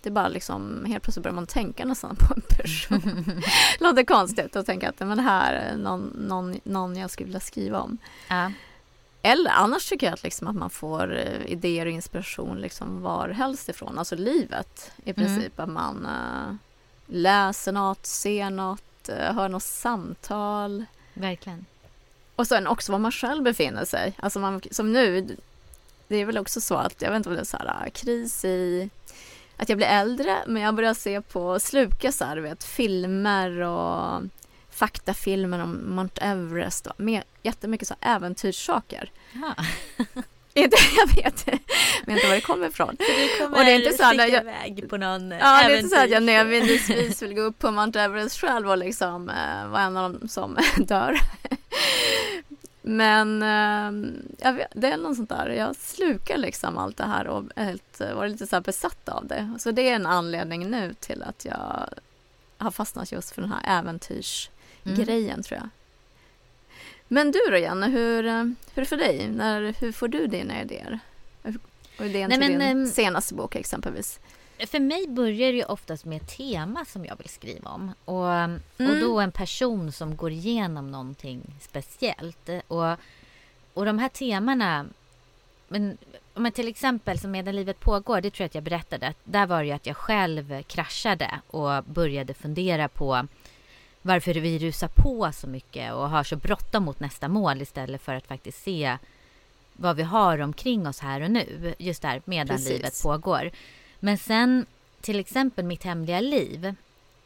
Det 0.01 0.09
är 0.09 0.13
bara 0.13 0.27
liksom, 0.27 0.85
helt 0.85 1.03
plötsligt 1.03 1.23
börjar 1.23 1.35
man 1.35 1.47
tänka 1.47 1.85
nästan 1.85 2.15
på 2.15 2.33
en 2.33 2.41
person. 2.41 3.41
Låter 3.79 4.03
konstigt 4.03 4.55
att 4.55 4.65
tänka 4.65 4.89
att 4.89 4.99
men 4.99 5.17
det 5.17 5.23
här 5.23 5.53
är 5.53 5.77
någon, 5.77 6.01
någon, 6.01 6.59
någon 6.63 6.95
jag 6.95 7.11
skulle 7.11 7.25
vilja 7.25 7.39
skriva 7.39 7.79
om. 7.79 7.97
Ja. 8.27 8.51
Eller 9.21 9.51
annars 9.51 9.89
tycker 9.89 10.07
jag 10.07 10.13
att, 10.13 10.23
liksom 10.23 10.47
att 10.47 10.55
man 10.55 10.69
får 10.69 11.15
eh, 11.17 11.45
idéer 11.45 11.85
och 11.85 11.91
inspiration 11.91 12.57
liksom 12.61 13.01
var 13.01 13.29
helst 13.29 13.69
ifrån, 13.69 13.97
alltså 13.99 14.15
livet 14.15 14.91
i 15.03 15.09
Mm. 15.09 15.15
princip. 15.15 15.59
Att 15.59 15.69
man 15.69 16.05
eh, 16.05 16.55
läser 17.05 17.71
något, 17.71 18.05
ser 18.05 18.49
något, 18.49 19.09
eh, 19.09 19.33
hör 19.33 19.49
något 19.49 19.63
samtal. 19.63 20.85
Verkligen. 21.13 21.65
Och 22.35 22.47
sen 22.47 22.67
också 22.67 22.91
var 22.91 22.99
man 22.99 23.11
själv 23.11 23.43
befinner 23.43 23.85
sig. 23.85 24.13
Alltså 24.19 24.39
man, 24.39 24.61
som 24.71 24.93
nu, 24.93 25.37
det 26.07 26.15
är 26.15 26.25
väl 26.25 26.37
också 26.37 26.61
så 26.61 26.75
att, 26.75 27.01
jag 27.01 27.09
vet 27.09 27.17
inte 27.17 27.29
om 27.29 27.35
det 27.35 27.41
är 27.41 27.45
så 27.45 27.57
här, 27.57 27.83
äh, 27.85 27.91
kris 27.91 28.45
i 28.45 28.89
att 29.57 29.69
jag 29.69 29.77
blir 29.77 29.87
äldre, 29.87 30.37
men 30.47 30.61
jag 30.61 30.75
börjar 30.75 30.93
se 30.93 31.21
på, 31.21 31.59
sluka 31.59 32.11
så 32.11 32.25
här, 32.25 32.37
vet, 32.37 32.63
filmer 32.63 33.59
och 33.59 34.21
faktafilmer 34.69 35.59
om 35.59 35.95
Mount 35.95 36.21
Everest 36.21 36.87
och 36.87 36.99
med, 36.99 37.23
jättemycket 37.41 37.87
så 37.87 37.95
äventyrssaker. 38.01 39.11
Ja. 39.33 39.55
Inte, 40.63 40.77
jag 40.97 41.07
vet, 41.23 41.47
vet 41.47 41.61
inte 42.07 42.27
var 42.27 42.35
det 42.35 42.41
kommer 42.41 42.67
ifrån. 42.67 42.95
Du 42.99 43.37
kommer 43.45 43.57
Och 43.57 43.65
det 43.65 43.71
är 43.71 43.75
inte 43.75 43.97
så 43.97 44.03
sticka 44.03 44.27
jag- 44.27 44.41
iväg 44.41 44.89
på 44.89 44.97
någon 44.97 45.31
Ja, 45.31 45.63
det 45.67 45.73
är 45.73 45.77
inte 45.77 45.89
så 45.95 46.01
att 46.03 46.09
jag 46.09 46.23
nödvändigtvis 46.23 47.21
vill 47.21 47.33
gå 47.33 47.41
upp 47.41 47.59
på 47.59 47.71
Mount 47.71 47.99
Everest 48.01 48.39
själv 48.39 48.69
och 48.69 48.77
liksom 48.77 49.29
eh, 49.29 49.67
vara 49.67 49.81
en 49.81 49.97
av 49.97 50.13
dem 50.13 50.27
som 50.29 50.57
dör. 50.77 51.17
Men 52.81 53.41
eh, 54.43 54.51
vet, 54.53 54.67
det 54.75 54.87
är 54.87 54.97
något 54.97 55.15
sånt 55.15 55.29
där, 55.29 55.49
jag 55.49 55.75
slukar 55.75 56.37
liksom 56.37 56.77
allt 56.77 56.97
det 56.97 57.03
här 57.05 57.27
och 57.27 57.43
helt, 57.55 58.01
eh, 58.01 58.13
var 58.13 58.27
lite 58.27 58.47
så 58.47 58.61
besatt 58.61 59.09
av 59.09 59.27
det. 59.27 59.53
Så 59.59 59.71
det 59.71 59.89
är 59.89 59.95
en 59.95 60.05
anledning 60.05 60.69
nu 60.71 60.93
till 60.99 61.23
att 61.23 61.45
jag 61.45 61.89
har 62.57 62.71
fastnat 62.71 63.11
just 63.11 63.31
för 63.31 63.41
den 63.41 63.51
här 63.51 63.79
äventyrsgrejen 63.79 65.43
tror 65.43 65.59
jag. 65.59 65.69
Men 67.13 67.31
du 67.31 67.39
då 67.51 67.57
Janne, 67.57 67.87
hur, 67.87 68.25
eh, 68.25 68.33
hur 68.33 68.53
är 68.75 68.81
det 68.81 68.85
för 68.85 68.97
dig? 68.97 69.27
När, 69.27 69.75
hur 69.79 69.91
får 69.91 70.07
du 70.07 70.27
dina 70.27 70.61
idéer? 70.61 70.99
Och 71.99 72.05
idén 72.05 72.29
Nej, 72.29 72.39
till 72.39 72.49
men, 72.57 72.59
din 72.59 72.61
ehm, 72.61 72.85
senaste 72.85 73.33
bok 73.33 73.55
exempelvis. 73.55 74.19
För 74.67 74.79
mig 74.79 75.07
börjar 75.07 75.51
det 75.51 75.57
ju 75.57 75.63
oftast 75.63 76.05
med 76.05 76.21
ett 76.21 76.37
tema 76.37 76.85
som 76.85 77.05
jag 77.05 77.17
vill 77.17 77.29
skriva 77.29 77.69
om. 77.69 77.91
Och, 78.05 78.15
och 78.15 78.33
Mm. 78.77 78.99
då 78.99 79.19
en 79.19 79.31
person 79.31 79.91
som 79.91 80.15
går 80.15 80.31
igenom 80.31 80.91
någonting 80.91 81.41
speciellt. 81.61 82.49
Och, 82.67 82.91
och 83.73 83.85
de 83.85 83.99
här 83.99 84.09
temana... 84.09 84.85
Men, 85.67 85.97
om 86.33 86.43
man 86.43 86.51
till 86.51 86.67
exempel 86.67 87.19
som 87.19 87.31
Medan 87.31 87.55
livet 87.55 87.79
pågår, 87.79 88.21
det 88.21 88.29
tror 88.31 88.43
jag 88.43 88.47
att 88.47 88.55
jag 88.55 88.63
berättade. 88.63 89.13
Där 89.23 89.45
var 89.47 89.59
det 89.59 89.65
ju 89.65 89.71
att 89.71 89.85
jag 89.85 89.97
själv 89.97 90.63
kraschade 90.63 91.39
och 91.47 91.83
började 91.83 92.33
fundera 92.33 92.87
på 92.87 93.27
varför 94.05 94.33
vi 94.33 94.59
rusar 94.59 94.87
på 94.87 95.31
så 95.33 95.47
mycket 95.47 95.93
och 95.93 96.09
har 96.09 96.23
så 96.23 96.35
bråttom 96.35 96.83
mot 96.83 96.99
nästa 96.99 97.27
mål 97.27 97.61
istället 97.61 98.01
för 98.01 98.15
att 98.15 98.27
faktiskt 98.27 98.63
se 98.63 98.97
vad 99.73 99.95
vi 99.95 100.03
har 100.03 100.39
omkring 100.39 100.87
oss 100.87 100.99
här 100.99 101.21
och 101.21 101.31
nu. 101.31 101.75
Just 101.77 102.01
där 102.01 102.21
medan 102.25 102.47
Precis. 102.47 102.69
livet 102.69 103.03
pågår. 103.03 103.51
Men 103.99 104.17
sen 104.17 104.65
till 105.01 105.19
exempel 105.19 105.65
Mitt 105.65 105.83
hemliga 105.83 106.19
liv. 106.19 106.75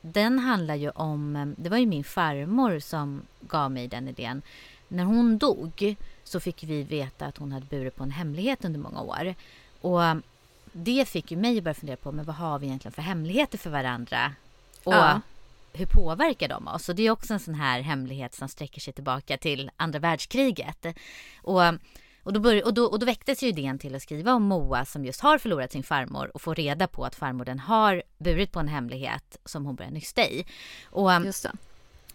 Den 0.02 0.40
handlar 0.40 0.76
ju 0.76 0.90
om, 0.90 1.56
det 1.58 1.70
var 1.70 1.78
ju 1.78 1.86
min 1.86 2.04
farmor 2.04 2.80
som 2.80 3.22
gav 3.42 3.72
mig 3.72 3.88
den 3.88 4.08
idén. 4.08 4.42
När 4.88 5.04
hon 5.04 5.38
dog 5.38 5.96
så 6.24 6.40
fick 6.40 6.64
vi 6.64 6.84
veta 6.84 7.26
att 7.26 7.38
hon 7.38 7.52
hade 7.52 7.66
burit 7.66 7.96
på 7.96 8.04
en 8.04 8.12
hemlighet 8.12 8.66
under 8.66 8.80
många 8.80 9.02
år. 9.02 9.36
Och 9.82 10.02
det 10.72 11.10
fick 11.10 11.32
ju 11.32 11.38
mig 11.38 11.58
att 11.58 11.64
börja 11.64 11.74
fundera 11.74 11.98
på 11.98 12.12
men 12.12 12.26
vad 12.26 12.36
har 12.36 12.60
vi 12.60 12.68
egentligen 12.68 12.94
för 12.94 13.02
hemligheter 13.02 13.58
för 13.58 13.70
varandra? 13.70 14.34
Och 14.84 14.94
ja 14.94 15.22
hur 15.78 15.86
påverkar 15.86 16.48
de 16.48 16.68
oss? 16.68 16.90
Och 16.90 16.96
det 16.96 17.08
är 17.08 17.12
också 17.12 17.34
en 17.34 17.40
sån 17.40 17.54
här 17.54 17.82
hemlighet 17.82 18.34
som 18.34 18.48
sträcker 18.48 18.82
sig 18.82 18.94
tillbaka 18.94 19.38
till 19.38 19.72
andra 19.78 20.00
världskriget. 20.00 20.86
Och, 21.42 21.62
och, 22.24 22.34
då, 22.34 22.40
började, 22.40 22.64
och, 22.64 22.74
då, 22.74 22.86
och 22.86 23.00
då 23.00 23.06
väcktes 23.06 23.44
ju 23.44 23.48
idén 23.48 23.80
till 23.80 23.96
att 23.96 24.02
skriva 24.02 24.34
om 24.34 24.44
Moa 24.44 24.86
som 24.86 25.06
just 25.06 25.22
har 25.22 25.38
förlorat 25.38 25.72
sin 25.72 25.84
farmor 25.84 26.32
och 26.34 26.42
får 26.42 26.56
reda 26.56 26.88
på 26.88 27.06
att 27.06 27.16
farmor 27.16 27.60
har 27.60 28.04
burit 28.18 28.52
på 28.52 28.60
en 28.60 28.68
hemlighet 28.68 29.38
som 29.46 29.66
hon 29.66 29.76
börjar 29.76 29.92
nysta 29.92 30.22
i. 30.22 30.46
Och, 30.86 31.12
just 31.26 31.44
det. 31.44 31.52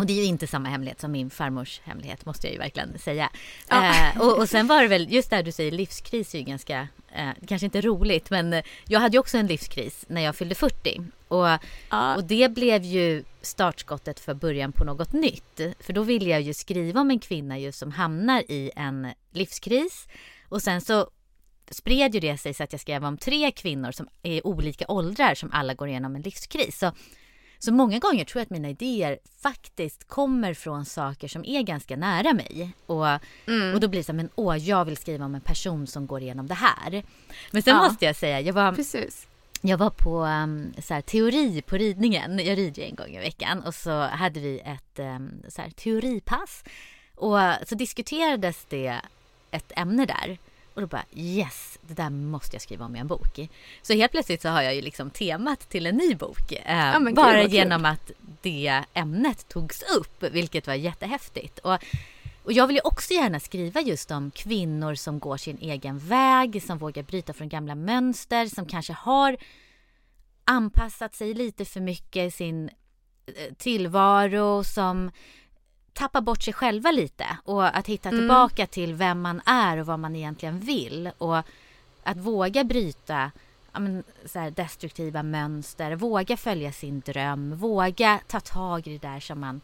Och 0.03 0.07
det 0.07 0.13
är 0.13 0.17
ju 0.17 0.25
inte 0.25 0.47
samma 0.47 0.69
hemlighet 0.69 1.01
som 1.01 1.13
min 1.13 1.31
farmors 1.31 1.81
hemlighet 1.85 2.27
måste 2.27 2.47
jag 2.47 2.53
ju 2.53 2.59
verkligen 2.59 2.99
säga. 2.99 3.31
Ja. 3.69 4.11
Eh, 4.15 4.21
och, 4.21 4.39
och 4.39 4.49
sen 4.49 4.67
var 4.67 4.83
det 4.83 4.89
väl 4.89 5.13
just 5.13 5.31
där 5.31 5.43
du 5.43 5.53
säger 5.53 5.71
livskris 5.71 6.35
är 6.35 6.39
ju 6.39 6.45
ganska, 6.45 6.89
eh, 7.15 7.31
kanske 7.47 7.65
inte 7.65 7.81
roligt 7.81 8.31
men 8.31 8.63
jag 8.89 9.01
hade 9.01 9.13
ju 9.13 9.19
också 9.19 9.39
en 9.39 9.47
livskris 9.47 10.05
när 10.09 10.21
jag 10.21 10.37
fyllde 10.37 10.55
40. 10.55 11.01
Och, 11.29 11.47
ja. 11.91 12.17
och 12.17 12.25
det 12.25 12.49
blev 12.49 12.83
ju 12.83 13.25
startskottet 13.43 14.21
för 14.21 14.35
början 14.35 14.73
på 14.73 14.85
något 14.85 15.13
nytt. 15.13 15.61
För 15.81 15.93
då 15.93 16.03
ville 16.03 16.31
jag 16.31 16.41
ju 16.41 16.55
skriva 16.55 17.01
om 17.01 17.11
en 17.11 17.21
kvinna 17.21 17.59
just 17.59 17.79
som 17.79 17.93
hamnar 17.93 18.41
i 18.49 18.71
en 18.77 19.09
livskris. 19.33 20.09
Och 20.49 20.63
sen 20.63 20.81
så 20.81 21.11
spred 21.71 22.15
ju 22.15 22.21
det 22.21 22.39
sig 22.39 22.55
så 22.55 22.63
att 22.63 22.73
jag 22.73 22.81
skrev 22.81 23.05
om 23.05 23.19
tre 23.19 23.51
kvinnor 23.51 23.93
som 23.93 24.09
är 24.23 24.33
i 24.33 24.41
olika 24.45 24.85
åldrar 24.89 25.35
som 25.35 25.51
alla 25.53 25.75
går 25.75 25.89
igenom 25.89 26.17
en 26.17 26.23
livskris. 26.23 26.79
Så 26.79 26.93
så 27.65 27.73
många 27.73 27.99
gånger 27.99 28.25
tror 28.25 28.41
jag 28.41 28.43
att 28.43 28.51
mina 28.51 28.69
idéer 28.69 29.19
faktiskt 29.43 30.09
kommer 30.09 30.55
från 30.55 30.85
saker 30.85 31.29
som 31.29 31.45
är 31.45 31.63
ganska 31.63 31.97
nära 31.97 32.33
mig. 32.33 32.73
Och, 32.87 33.07
mm. 33.47 33.75
och 33.75 33.81
då 33.81 33.89
blir 33.89 34.01
det 34.01 34.05
så 34.05 34.13
här, 34.13 34.17
men 34.17 34.29
åh, 34.35 34.57
jag 34.57 34.85
vill 34.85 34.97
skriva 34.97 35.25
om 35.25 35.35
en 35.35 35.41
person 35.41 35.87
som 35.87 36.07
går 36.07 36.21
igenom 36.21 36.47
det 36.47 36.55
här. 36.55 37.03
Men 37.51 37.63
sen 37.63 37.77
ja. 37.77 37.83
måste 37.83 38.05
jag 38.05 38.17
säga, 38.17 38.41
jag 38.41 38.53
var, 38.53 38.73
Precis. 38.73 39.29
Jag 39.61 39.79
var 39.79 39.91
på 39.91 40.25
um, 40.25 40.73
så 40.83 40.95
här, 40.95 41.01
teori 41.01 41.63
på 41.63 41.77
ridningen. 41.77 42.39
Jag 42.39 42.59
rider 42.59 42.83
en 42.83 42.95
gång 42.95 43.17
i 43.17 43.19
veckan 43.19 43.63
och 43.63 43.75
så 43.75 44.01
hade 44.01 44.41
vi 44.41 44.61
ett 44.61 44.99
um, 44.99 45.43
så 45.49 45.63
här, 45.63 45.71
teoripass. 45.71 46.65
Och 47.15 47.39
så 47.67 47.75
diskuterades 47.75 48.67
det 48.69 49.01
ett 49.51 49.73
ämne 49.77 50.07
där. 50.07 50.39
Och 50.75 50.81
då 50.81 50.87
bara 50.87 51.05
yes, 51.15 51.79
det 51.83 51.95
där 51.95 52.11
måste 52.11 52.55
jag 52.55 52.63
skriva 52.63 52.85
om 52.85 52.97
i 52.97 52.99
en 52.99 53.07
bok. 53.07 53.49
Så 53.83 53.93
helt 53.93 54.13
plötsligt 54.13 54.43
så 54.43 54.49
har 54.49 54.63
jag 54.63 54.75
ju 54.75 54.83
liksom 54.83 55.11
temat 55.11 55.69
till 55.69 55.87
en 55.87 55.97
ny 55.97 56.15
bok. 56.15 56.53
Eh, 56.53 56.93
ja, 56.93 57.13
bara 57.15 57.43
genom 57.43 57.85
att 57.85 58.11
det 58.43 58.83
ämnet 58.95 59.49
togs 59.49 59.83
upp, 59.83 60.23
vilket 60.33 60.67
var 60.67 60.75
jättehäftigt. 60.75 61.59
Och, 61.59 61.79
och 62.45 62.53
jag 62.53 62.67
vill 62.67 62.77
ju 62.77 62.83
också 62.85 63.15
gärna 63.15 63.41
skriva 63.41 63.81
just 63.81 64.11
om 64.11 64.31
kvinnor 64.31 64.95
som 64.95 65.19
går 65.19 65.37
sin 65.37 65.59
egen 65.61 65.99
väg, 65.99 66.63
som 66.63 66.79
vågar 66.79 67.03
bryta 67.03 67.33
från 67.33 67.49
gamla 67.49 67.75
mönster, 67.75 68.47
som 68.47 68.67
kanske 68.67 68.93
har 68.93 69.37
anpassat 70.45 71.15
sig 71.15 71.35
lite 71.35 71.65
för 71.65 71.81
mycket 71.81 72.29
i 72.29 72.31
sin 72.31 72.71
eh, 73.27 73.55
tillvaro, 73.59 74.65
som 74.65 75.11
tappa 75.93 76.21
bort 76.21 76.43
sig 76.43 76.55
själva 76.55 76.91
lite 76.91 77.27
och 77.45 77.77
att 77.79 77.87
hitta 77.87 78.09
mm. 78.09 78.21
tillbaka 78.21 78.67
till 78.67 78.95
vem 78.95 79.21
man 79.21 79.41
är 79.47 79.77
och 79.77 79.87
vad 79.87 79.99
man 79.99 80.17
egentligen 80.17 80.61
vill 80.61 81.11
och 81.19 81.43
att 82.03 82.17
våga 82.17 82.65
bryta 82.65 83.31
ja, 83.73 83.81
men, 83.81 84.05
så 84.25 84.39
här, 84.39 84.51
destruktiva 84.51 85.23
mönster, 85.23 85.97
våga 85.97 86.37
följa 86.37 86.73
sin 86.73 87.01
dröm, 87.01 87.57
våga 87.57 88.21
ta 88.27 88.41
tag 88.41 88.87
i 88.87 88.99
det 88.99 89.09
där 89.09 89.21
som 89.21 89.41
man 89.41 89.61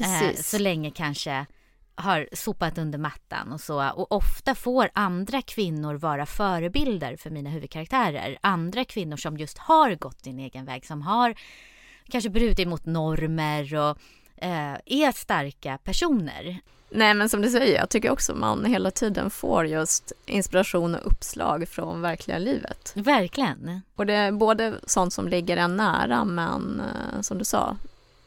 eh, 0.00 0.34
så 0.36 0.58
länge 0.58 0.90
kanske 0.90 1.46
har 1.94 2.28
sopat 2.32 2.78
under 2.78 2.98
mattan 2.98 3.52
och 3.52 3.60
så. 3.60 3.90
Och 3.90 4.12
ofta 4.12 4.54
får 4.54 4.90
andra 4.92 5.42
kvinnor 5.42 5.94
vara 5.94 6.26
förebilder 6.26 7.16
för 7.16 7.30
mina 7.30 7.50
huvudkaraktärer. 7.50 8.38
Andra 8.40 8.84
kvinnor 8.84 9.16
som 9.16 9.36
just 9.36 9.58
har 9.58 9.94
gått 9.94 10.20
sin 10.20 10.38
egen 10.38 10.64
väg, 10.64 10.86
som 10.86 11.02
har 11.02 11.34
kanske 12.08 12.30
brutit 12.30 12.68
mot 12.68 12.86
normer 12.86 13.74
och 13.74 13.98
eh, 14.42 14.74
är 14.86 15.12
starka 15.12 15.78
personer. 15.84 16.60
Nej 16.90 17.14
men 17.14 17.28
som 17.28 17.42
du 17.42 17.50
säger, 17.50 17.78
jag 17.78 17.88
tycker 17.88 18.10
också 18.10 18.34
man 18.34 18.64
hela 18.64 18.90
tiden 18.90 19.30
får 19.30 19.66
just 19.66 20.12
inspiration 20.26 20.94
och 20.94 21.06
uppslag 21.12 21.68
från 21.68 22.00
verkliga 22.00 22.38
livet. 22.38 22.92
Verkligen. 22.94 23.82
Och 23.96 24.06
det 24.06 24.14
är 24.14 24.32
både 24.32 24.74
sånt 24.86 25.12
som 25.12 25.28
ligger 25.28 25.56
en 25.56 25.76
nära 25.76 26.24
men 26.24 26.80
eh, 26.80 27.20
som 27.20 27.38
du 27.38 27.44
sa, 27.44 27.76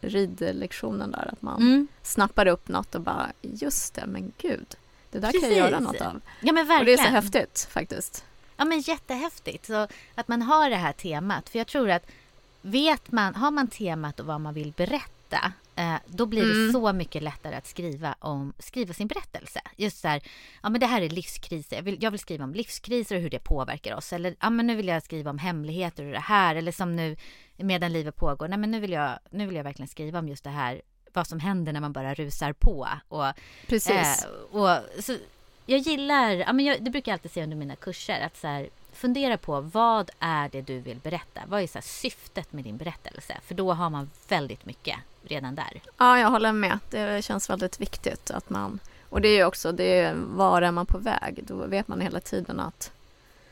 ridlektionen 0.01 1.11
där, 1.11 1.29
att 1.31 1.41
man 1.41 1.61
mm. 1.61 1.87
snappar 2.03 2.45
upp 2.45 2.67
något 2.67 2.95
och 2.95 3.01
bara 3.01 3.31
just 3.41 3.93
det, 3.93 4.05
men 4.05 4.31
gud, 4.37 4.75
det 5.11 5.19
där 5.19 5.31
Precis. 5.31 5.41
kan 5.41 5.57
jag 5.57 5.71
göra 5.71 5.79
något 5.79 6.01
av. 6.01 6.21
Ja 6.41 6.53
men 6.53 6.67
verkligen. 6.67 6.79
Och 6.79 6.85
det 6.85 6.93
är 6.93 6.97
så 6.97 7.11
häftigt 7.11 7.67
faktiskt. 7.71 8.25
Ja 8.57 8.65
men 8.65 8.79
jättehäftigt, 8.79 9.65
så 9.65 9.87
att 10.15 10.27
man 10.27 10.41
har 10.41 10.69
det 10.69 10.75
här 10.75 10.93
temat, 10.93 11.49
för 11.49 11.57
jag 11.57 11.67
tror 11.67 11.89
att 11.89 12.05
vet 12.61 13.11
man, 13.11 13.35
har 13.35 13.51
man 13.51 13.67
temat 13.67 14.19
och 14.19 14.25
vad 14.25 14.41
man 14.41 14.53
vill 14.53 14.73
berätta 14.77 15.14
Eh, 15.75 15.95
då 16.07 16.25
blir 16.25 16.45
det 16.45 16.51
mm. 16.51 16.71
så 16.71 16.93
mycket 16.93 17.23
lättare 17.23 17.55
att 17.55 17.67
skriva, 17.67 18.15
om, 18.19 18.53
skriva 18.59 18.93
sin 18.93 19.07
berättelse. 19.07 19.61
Just 19.75 19.99
så 19.99 20.07
här, 20.07 20.21
ja 20.63 20.69
men 20.69 20.79
det 20.79 20.85
här 20.85 21.01
är 21.01 21.09
livskriser. 21.09 21.75
Jag 21.75 21.83
vill, 21.83 21.97
jag 22.03 22.11
vill 22.11 22.19
skriva 22.19 22.43
om 22.43 22.53
livskriser 22.53 23.15
och 23.15 23.21
hur 23.21 23.29
det 23.29 23.39
påverkar 23.39 23.95
oss. 23.95 24.13
Eller 24.13 24.35
ja 24.39 24.49
men 24.49 24.67
nu 24.67 24.75
vill 24.75 24.87
jag 24.87 25.03
skriva 25.03 25.29
om 25.29 25.37
hemligheter 25.37 26.05
och 26.05 26.11
det 26.11 26.19
här. 26.19 26.55
Eller 26.55 26.71
som 26.71 26.95
nu 26.95 27.15
medan 27.57 27.93
livet 27.93 28.15
pågår. 28.15 28.47
Nej 28.47 28.57
men 28.57 28.71
nu 28.71 28.79
vill 28.79 28.91
jag, 28.91 29.19
nu 29.29 29.45
vill 29.47 29.55
jag 29.55 29.63
verkligen 29.63 29.87
skriva 29.87 30.19
om 30.19 30.27
just 30.27 30.43
det 30.43 30.49
här. 30.49 30.81
Vad 31.13 31.27
som 31.27 31.39
händer 31.39 31.73
när 31.73 31.81
man 31.81 31.93
bara 31.93 32.13
rusar 32.13 32.53
på. 32.53 32.87
Och, 33.07 33.25
Precis. 33.67 34.25
Eh, 34.25 34.29
och, 34.51 35.03
så, 35.03 35.17
jag 35.65 35.79
gillar, 35.79 36.31
ja 36.31 36.53
men 36.53 36.65
jag, 36.65 36.83
det 36.83 36.91
brukar 36.91 37.11
jag 37.11 37.15
alltid 37.15 37.31
säga 37.31 37.43
under 37.43 37.57
mina 37.57 37.75
kurser. 37.75 38.21
Att 38.21 38.37
så 38.37 38.47
här, 38.47 38.69
fundera 38.93 39.37
på 39.37 39.61
vad 39.61 40.09
är 40.19 40.49
det 40.49 40.61
du 40.61 40.79
vill 40.79 40.99
berätta? 40.99 41.41
Vad 41.47 41.61
är 41.61 41.67
så 41.67 41.81
syftet 41.81 42.53
med 42.53 42.63
din 42.63 42.77
berättelse? 42.77 43.37
För 43.45 43.55
då 43.55 43.73
har 43.73 43.89
man 43.89 44.09
väldigt 44.27 44.65
mycket 44.65 44.97
redan 45.25 45.55
där. 45.55 45.81
Ja, 45.97 46.19
jag 46.19 46.29
håller 46.29 46.51
med. 46.51 46.79
Det 46.89 47.25
känns 47.25 47.49
väldigt 47.49 47.81
viktigt 47.81 48.31
att 48.31 48.49
man 48.49 48.79
och 49.09 49.21
det 49.21 49.27
är 49.27 49.35
ju 49.35 49.45
också 49.45 49.71
det 49.71 50.13
var 50.15 50.61
är 50.61 50.71
man 50.71 50.85
på 50.85 50.97
väg? 50.97 51.39
Då 51.43 51.55
vet 51.55 51.87
man 51.87 52.01
hela 52.01 52.19
tiden 52.19 52.59
att 52.59 52.91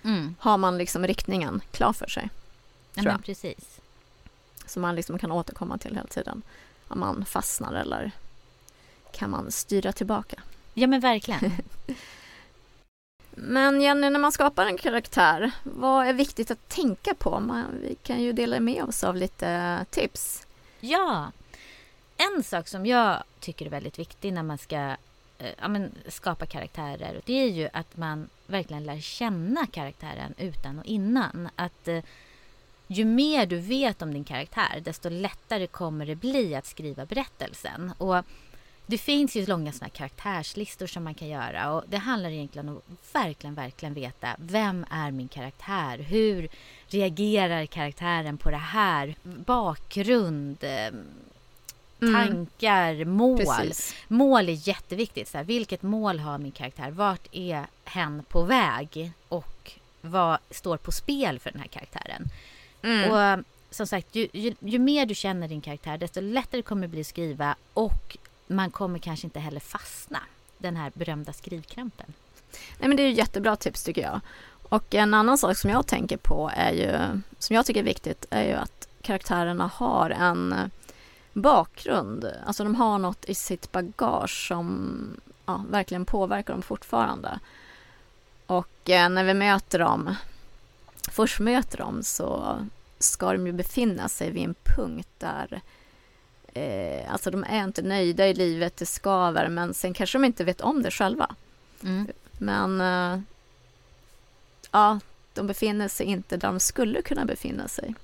mm. 0.03 0.35
har 0.39 0.57
man 0.57 0.77
liksom 0.77 1.07
riktningen 1.07 1.61
klar 1.71 1.93
för 1.93 2.07
sig. 2.07 2.29
Ja, 2.93 3.03
men 3.03 3.21
precis. 3.21 3.79
Som 4.65 4.81
man 4.81 4.95
liksom 4.95 5.17
kan 5.17 5.31
återkomma 5.31 5.77
till 5.77 5.95
hela 5.95 6.07
tiden. 6.07 6.41
Om 6.87 6.99
man 6.99 7.25
fastnar 7.25 7.73
eller 7.73 8.11
kan 9.11 9.29
man 9.29 9.51
styra 9.51 9.91
tillbaka. 9.91 10.41
Ja 10.73 10.87
men 10.87 10.99
verkligen. 10.99 11.51
Men 13.35 13.81
Jenny, 13.81 14.09
när 14.09 14.19
man 14.19 14.31
skapar 14.31 14.65
en 14.65 14.77
karaktär, 14.77 15.51
vad 15.63 16.07
är 16.07 16.13
viktigt 16.13 16.51
att 16.51 16.69
tänka 16.69 17.13
på? 17.13 17.39
Man, 17.39 17.65
vi 17.81 17.95
kan 17.95 18.21
ju 18.21 18.33
dela 18.33 18.59
med 18.59 18.83
oss 18.83 19.03
av 19.03 19.15
lite 19.15 19.85
tips. 19.89 20.47
Ja, 20.79 21.31
en 22.23 22.43
sak 22.43 22.67
som 22.67 22.85
jag 22.85 23.23
tycker 23.39 23.65
är 23.65 23.69
väldigt 23.69 23.99
viktig 23.99 24.33
när 24.33 24.43
man 24.43 24.57
ska 24.57 24.95
eh, 25.37 25.51
ja, 25.61 25.67
men, 25.67 25.91
skapa 26.07 26.45
karaktärer, 26.45 27.21
det 27.25 27.33
är 27.33 27.49
ju 27.49 27.69
att 27.73 27.97
man 27.97 28.29
verkligen 28.47 28.83
lär 28.83 28.99
känna 28.99 29.67
karaktären 29.67 30.33
utan 30.37 30.79
och 30.79 30.85
innan. 30.85 31.49
Att 31.55 31.87
eh, 31.87 32.03
ju 32.87 33.05
mer 33.05 33.45
du 33.45 33.57
vet 33.57 34.01
om 34.01 34.13
din 34.13 34.23
karaktär, 34.23 34.81
desto 34.83 35.09
lättare 35.09 35.67
kommer 35.67 36.05
det 36.05 36.15
bli 36.15 36.55
att 36.55 36.65
skriva 36.65 37.05
berättelsen. 37.05 37.93
Och 37.97 38.23
det 38.85 38.97
finns 38.97 39.35
ju 39.35 39.45
långa 39.45 39.71
såna 39.71 39.89
karaktärslistor 39.89 40.87
som 40.87 41.03
man 41.03 41.13
kan 41.13 41.27
göra 41.27 41.73
och 41.73 41.83
det 41.87 41.97
handlar 41.97 42.29
egentligen 42.29 42.69
om 42.69 42.77
att 42.77 43.15
verkligen, 43.15 43.55
verkligen 43.55 43.93
veta 43.93 44.35
vem 44.39 44.85
är 44.89 45.11
min 45.11 45.27
karaktär? 45.27 45.97
Hur 45.97 46.49
reagerar 46.87 47.65
karaktären 47.65 48.37
på 48.37 48.51
det 48.51 48.57
här? 48.57 49.15
Bakgrund, 49.23 50.57
eh 50.63 50.91
tankar, 52.13 52.93
mm. 52.93 53.09
mål. 53.09 53.37
Precis. 53.37 53.95
Mål 54.07 54.49
är 54.49 54.67
jätteviktigt. 54.67 55.27
Så 55.27 55.37
här, 55.37 55.45
vilket 55.45 55.81
mål 55.81 56.19
har 56.19 56.37
min 56.37 56.51
karaktär? 56.51 56.91
Vart 56.91 57.27
är 57.31 57.65
hen 57.83 58.23
på 58.29 58.43
väg? 58.43 59.11
Och 59.29 59.71
vad 60.01 60.37
står 60.49 60.77
på 60.77 60.91
spel 60.91 61.39
för 61.39 61.51
den 61.51 61.59
här 61.59 61.67
karaktären? 61.67 62.29
Mm. 62.81 63.11
Och 63.11 63.45
som 63.69 63.87
sagt, 63.87 64.15
ju, 64.15 64.27
ju, 64.33 64.55
ju, 64.59 64.79
mer 64.79 65.05
du 65.05 65.15
känner 65.15 65.47
din 65.47 65.61
karaktär 65.61 65.97
desto 65.97 66.21
lättare 66.21 66.61
kommer 66.61 66.81
det 66.81 66.87
bli 66.87 67.01
att 67.01 67.07
skriva 67.07 67.55
och 67.73 68.17
man 68.47 68.71
kommer 68.71 68.99
kanske 68.99 69.27
inte 69.27 69.39
heller 69.39 69.59
fastna. 69.59 70.19
Den 70.57 70.75
här 70.75 70.91
berömda 70.95 71.33
skrivkrampen. 71.33 72.13
Nej 72.79 72.87
men 72.87 72.97
det 72.97 73.03
är 73.03 73.07
ju 73.07 73.13
jättebra 73.13 73.55
tips 73.55 73.83
tycker 73.83 74.01
jag. 74.01 74.21
Och 74.69 74.95
en 74.95 75.13
annan 75.13 75.37
sak 75.37 75.57
som 75.57 75.69
jag 75.69 75.87
tänker 75.87 76.17
på 76.17 76.51
är 76.55 76.71
ju, 76.71 77.21
som 77.39 77.55
jag 77.55 77.65
tycker 77.65 77.79
är 77.79 77.85
viktigt, 77.85 78.25
är 78.29 78.43
ju 78.43 78.53
att 78.53 78.87
karaktärerna 79.01 79.71
har 79.73 80.09
en 80.09 80.71
bakgrund. 81.33 82.31
Alltså 82.45 82.63
de 82.63 82.75
har 82.75 82.99
något 82.99 83.25
i 83.25 83.35
sitt 83.35 83.71
bagage 83.71 84.47
som 84.47 85.21
ja, 85.45 85.65
verkligen 85.69 86.05
påverkar 86.05 86.53
dem 86.53 86.61
fortfarande. 86.61 87.39
Och 88.45 88.89
eh, 88.89 89.09
när 89.09 89.23
vi 89.23 89.33
möter 89.33 89.79
dem, 89.79 90.15
först 91.11 91.39
möter 91.39 91.77
dem 91.77 92.03
så 92.03 92.57
ska 92.99 93.31
de 93.31 93.47
ju 93.47 93.53
befinna 93.53 94.09
sig 94.09 94.31
vid 94.31 94.43
en 94.43 94.55
punkt 94.63 95.09
där 95.17 95.61
eh, 96.53 97.11
alltså 97.11 97.31
de 97.31 97.43
är 97.43 97.63
inte 97.63 97.81
nöjda 97.81 98.27
i 98.27 98.33
livet, 98.33 98.77
det 98.77 98.85
skaver, 98.85 99.49
men 99.49 99.73
sen 99.73 99.93
kanske 99.93 100.17
de 100.17 100.25
inte 100.25 100.43
vet 100.43 100.61
om 100.61 100.83
det 100.83 100.91
själva. 100.91 101.35
Mm. 101.83 102.07
Men 102.37 102.81
eh, 102.81 103.19
ja, 104.71 104.99
de 105.33 105.47
befinner 105.47 105.87
sig 105.87 106.05
inte 106.05 106.37
där 106.37 106.47
de 106.47 106.59
skulle 106.59 107.01
kunna 107.01 107.25
befinna 107.25 107.67
sig. 107.67 107.95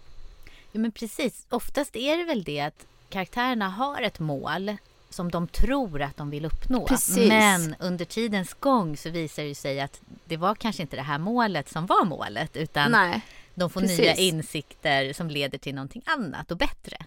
Ja, 0.72 0.80
men 0.80 0.92
precis. 0.92 1.46
Oftast 1.50 1.96
är 1.96 2.18
det 2.18 2.24
väl 2.24 2.44
det 2.44 2.60
att 2.60 2.86
karaktärerna 3.10 3.70
har 3.70 4.02
ett 4.02 4.20
mål 4.20 4.78
som 5.10 5.32
de 5.32 5.48
tror 5.48 6.02
att 6.02 6.18
de 6.18 6.30
vill 6.30 6.46
uppnå. 6.46 6.86
Precis. 6.88 7.18
Men 7.30 7.76
under 7.80 8.06
tidens 8.06 8.54
gång 8.54 8.98
så 8.98 9.10
visar 9.10 9.44
det 9.44 9.56
sig 9.56 9.80
att 9.82 10.02
det 10.26 10.38
var 10.38 10.56
kanske 10.56 10.82
inte 10.82 10.96
det 10.96 11.02
här 11.02 11.18
målet 11.18 11.70
som 11.70 11.86
var 11.86 12.06
målet 12.06 12.58
utan 12.58 12.92
Nej, 12.92 13.22
de 13.56 13.70
får 13.70 13.82
precis. 13.82 14.00
nya 14.00 14.16
insikter 14.16 15.14
som 15.14 15.30
leder 15.30 15.58
till 15.58 15.76
någonting 15.76 16.02
annat 16.06 16.52
och 16.52 16.58
bättre. 16.58 16.98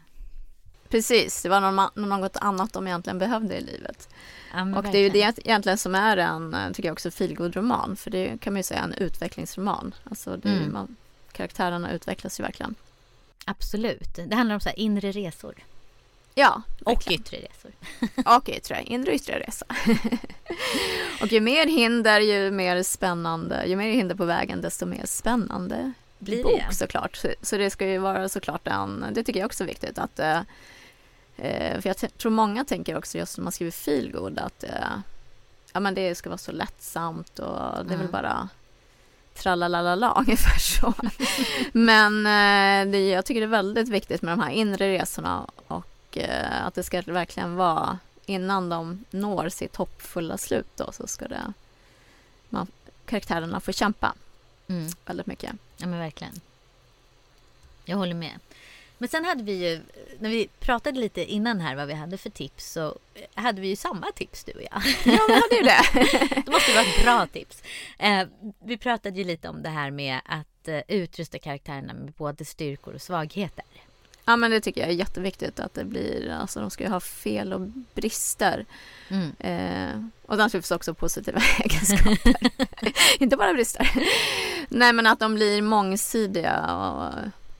precis. 0.89 1.43
Det 1.43 1.49
var 1.49 2.01
något 2.07 2.37
annat 2.37 2.73
de 2.73 2.87
egentligen 2.87 3.19
behövde 3.19 3.57
i 3.57 3.61
livet. 3.61 4.09
Ja, 4.55 4.77
Och 4.77 4.83
det 4.83 4.89
är 4.99 5.03
ju 5.03 5.05
verkligen. 5.09 5.33
det 5.37 5.49
egentligen 5.49 5.79
som 5.79 5.95
är 5.95 6.17
en, 6.17 6.57
tycker 6.75 6.89
jag 6.89 6.93
också, 6.93 7.11
feelgood-roman. 7.11 7.97
För 7.97 8.11
det 8.11 8.41
kan 8.41 8.53
man 8.53 8.59
ju 8.59 8.63
säga 8.65 8.81
en 8.81 8.93
utvecklingsroman. 8.95 9.95
Alltså 10.05 10.37
det 10.37 10.49
Mm. 10.49 10.73
man, 10.73 10.97
karaktärerna 11.33 11.93
utvecklas 11.93 12.41
ju 12.41 12.45
verkligen. 12.45 12.75
Absolut. 13.45 14.15
Det 14.29 14.35
handlar 14.35 14.55
om 14.55 14.61
så 14.61 14.69
här 14.69 14.79
inre 14.79 15.13
resor 15.13 15.55
Ja, 16.35 16.63
och 16.85 17.11
yttre 17.11 17.37
resor. 17.37 17.71
Tror 18.61 18.79
jag. 18.79 18.87
Inre 18.87 19.11
och 19.11 19.15
yttre 19.17 19.41
resa. 19.41 19.67
och 21.23 21.33
ju 21.33 21.41
mer 21.41 21.67
hinder, 21.67 22.21
ju 22.21 22.51
mer 22.51 22.83
spännande. 22.83 23.65
Ju 23.67 23.77
mer 23.77 23.91
hinder 23.93 24.15
på 24.15 24.25
vägen, 24.25 24.61
desto 24.61 24.87
mer 24.87 25.07
spännande 25.07 25.93
Blir 26.19 26.43
bok 26.43 26.63
det? 26.69 26.75
såklart. 26.75 27.17
Så, 27.17 27.29
så 27.43 27.57
det 27.57 27.71
ska 27.71 27.87
ju 27.87 27.99
vara 27.99 28.29
såklart 28.29 28.67
en, 28.69 29.07
det 29.13 29.25
tycker 29.25 29.41
jag 29.41 29.47
också 29.47 29.65
är 29.65 29.69
viktigt 29.69 29.99
att 29.99 30.19
eh, 30.19 30.41
eh, 31.37 31.81
för 31.81 31.89
jag 31.89 31.97
t- 31.97 32.09
tror 32.19 32.33
många 32.33 32.65
tänker 32.65 32.97
också 32.99 33.19
just 33.19 33.39
när 33.39 33.43
man 33.43 33.53
skriver 33.53 33.73
feelgood 33.73 34.39
att 34.39 34.65
eh, 34.65 34.71
ja 35.73 35.81
men 35.81 35.95
det 35.95 36.15
ska 36.15 36.29
vara 36.31 36.39
så 36.39 36.53
lättsamt 36.53 37.39
och 37.39 37.57
det 37.85 37.95
är 37.95 37.99
väl 37.99 38.01
Mm. 38.01 38.11
bara 38.11 38.49
tralalala 39.35 40.13
ungefär 40.19 40.59
så. 40.59 40.95
men 41.73 42.27
eh, 42.27 42.93
det, 42.93 43.09
jag 43.09 43.25
tycker 43.25 43.41
det 43.41 43.45
är 43.47 43.49
väldigt 43.49 43.89
viktigt 43.89 44.23
med 44.23 44.33
de 44.39 44.41
här 44.43 44.51
inre 44.51 44.89
resorna 44.99 45.51
och 45.67 45.87
eh, 46.17 46.67
att 46.67 46.75
det 46.75 46.83
ska 46.83 47.03
verkligen 47.07 47.57
vara 47.57 47.99
innan 48.27 48.69
de 48.69 49.05
når 49.11 49.49
sitt 49.49 49.77
hoppfulla 49.77 50.39
slut 50.39 50.67
då 50.77 50.93
så 50.93 51.07
ska 51.07 51.29
det 51.29 51.53
man, 52.49 52.67
karaktärerna 53.07 53.61
få 53.61 53.73
kämpa 53.73 54.15
Mm. 54.69 54.89
väldigt 55.07 55.27
mycket. 55.27 55.53
Ja 55.77 55.87
men 55.87 55.99
verkligen. 55.99 56.41
Jag 57.85 57.97
håller 57.97 58.15
med. 58.15 58.39
Men 58.99 59.09
sen 59.09 59.25
hade 59.25 59.43
vi 59.43 59.71
ju, 59.71 59.81
när 60.19 60.31
vi 60.31 60.49
pratade 60.61 61.01
lite 61.01 61.25
innan 61.25 61.61
här 61.61 61.75
vad 61.77 61.87
vi 61.89 61.95
hade 61.95 62.19
för 62.19 62.31
tips 62.31 62.73
så 62.73 62.99
hade 63.35 63.61
vi 63.61 63.69
ju 63.69 63.77
samma 63.77 64.13
tips 64.13 64.45
du 64.45 64.53
och 64.53 64.63
jag. 64.63 64.83
Ja, 65.15 65.21
vi 65.29 65.35
hade 65.35 65.57
ju 65.57 65.63
det. 65.63 65.81
Det 66.47 66.51
måste 66.53 66.73
vara 66.73 66.85
ett 66.85 67.03
bra 67.03 67.27
tips. 67.27 67.63
Eh, 67.99 68.27
vi 68.65 68.77
pratade 68.79 69.19
ju 69.19 69.25
lite 69.25 69.49
om 69.49 69.63
det 69.63 69.69
här 69.69 69.91
med 69.91 70.21
att 70.25 70.69
eh, 70.69 70.81
utrusta 70.89 71.39
karaktärerna 71.39 71.95
med 71.95 72.13
både 72.13 72.45
styrkor 72.45 72.95
och 72.95 73.03
svagheter. 73.03 73.65
Ja 74.25 74.37
men 74.37 74.51
det 74.51 74.61
tycker 74.61 74.81
jag 74.81 74.91
är 74.91 74.95
jätteviktigt 74.95 75.61
att 75.61 75.75
det 75.75 75.85
blir, 75.85 76.31
alltså 76.31 76.61
de 76.61 76.71
ska 76.71 76.85
ju 76.85 76.91
ha 76.91 77.01
fel 77.01 77.53
och 77.53 77.61
brister. 77.95 78.67
Mm. 79.09 79.33
Eh, 79.39 80.05
och 80.27 80.39
naturligtvis 80.39 80.71
också 80.71 80.95
positiva 80.95 81.41
egenskaper. 81.59 82.35
Inte 83.23 83.37
bara 83.37 83.55
brister. 83.55 83.91
Nej 84.69 84.93
men 84.93 85.07
att 85.07 85.21
de 85.21 85.35
blir 85.35 85.63
mångsidiga 85.63 86.75
och 86.77 87.11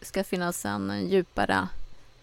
ska 0.07 0.25
finnas 0.25 0.65
en 0.65 1.09
djupare 1.09 1.69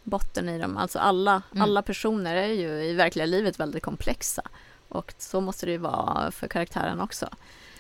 botten 0.04 0.50
i 0.50 0.60
dem. 0.60 0.78
Alltså 0.78 1.00
alla, 1.00 1.42
Mm. 1.52 1.62
alla 1.62 1.82
personer 1.82 2.36
är 2.36 2.48
ju 2.48 2.70
i 2.84 2.94
verkliga 2.94 3.26
livet 3.26 3.60
väldigt 3.60 3.84
komplexa. 3.84 4.42
Och 4.90 5.14
så 5.18 5.42
måste 5.42 5.66
det 5.66 5.72
ju 5.72 5.78
vara 5.78 6.32
för 6.32 6.48
karaktären 6.48 7.02
också. 7.02 7.30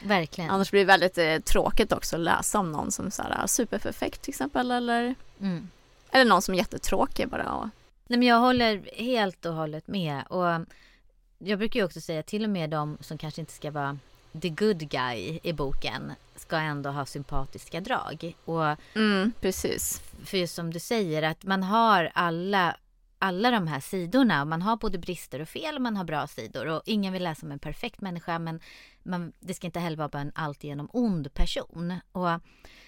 Verkligen. 0.04 0.50
Annars 0.50 0.72
blir 0.72 0.82
det 0.82 0.86
väldigt 0.86 1.18
eh, 1.18 1.38
tråkigt 1.40 1.92
också 1.92 2.16
att 2.16 2.22
läsa 2.22 2.60
om 2.60 2.72
någon 2.72 2.92
som 2.92 3.06
är 3.06 3.10
så 3.10 3.24
här, 3.24 3.48
superperfekt 3.48 4.22
till 4.22 4.32
exempel. 4.32 4.72
Eller, 4.72 5.16
Mm. 5.42 5.70
Eller 6.12 6.26
någon 6.26 6.42
som 6.42 6.54
är 6.54 6.58
jättetråkig 6.58 7.30
bara. 7.30 7.54
Och, 7.54 7.70
Nej, 8.08 8.20
men 8.20 8.28
jag 8.28 8.40
håller 8.40 8.90
helt 8.96 9.46
och 9.46 9.54
hållet 9.54 9.88
med. 9.88 10.24
Och 10.28 10.66
jag 11.38 11.60
brukar 11.60 11.80
ju 11.80 11.86
också 11.86 12.02
säga 12.02 12.24
till 12.24 12.44
och 12.44 12.50
med 12.50 12.70
de 12.70 12.98
som 13.02 13.18
kanske 13.18 13.42
inte 13.42 13.54
ska 13.54 13.72
vara 13.72 13.98
the 14.42 14.50
good 14.50 14.90
guy 14.90 15.40
i 15.44 15.54
boken 15.54 16.12
ska 16.36 16.58
ändå 16.58 16.90
ha 16.90 17.06
sympatiska 17.06 17.82
drag. 17.82 18.36
Och 18.46 18.76
mm, 18.96 19.32
precis. 19.42 20.02
för 20.26 20.38
just 20.38 20.56
som 20.56 20.74
du 20.74 20.80
säger 20.80 21.24
att 21.24 21.44
man 21.44 21.64
har 21.64 22.12
alla, 22.14 22.78
alla 23.20 23.52
de 23.52 23.68
här 23.68 23.80
sidorna. 23.80 24.42
Och 24.42 24.48
man 24.48 24.62
har 24.62 24.78
både 24.78 24.98
brister 24.98 25.40
och 25.40 25.50
fel 25.50 25.76
och 25.76 25.82
man 25.82 25.98
har 25.98 26.04
bra 26.04 26.28
sidor. 26.28 26.66
Och 26.66 26.82
ingen 26.86 27.14
vill 27.14 27.24
läsa 27.24 27.46
om 27.46 27.52
en 27.52 27.60
perfekt 27.60 28.02
människa 28.02 28.40
men 28.40 28.60
man, 29.10 29.34
det 29.40 29.54
ska 29.54 29.68
inte 29.68 29.80
heller 29.80 29.98
vara 29.98 30.08
bara 30.08 30.22
en 30.22 30.32
alltigenom 30.36 30.90
ond 30.94 31.34
person. 31.34 31.94
Och 32.12 32.30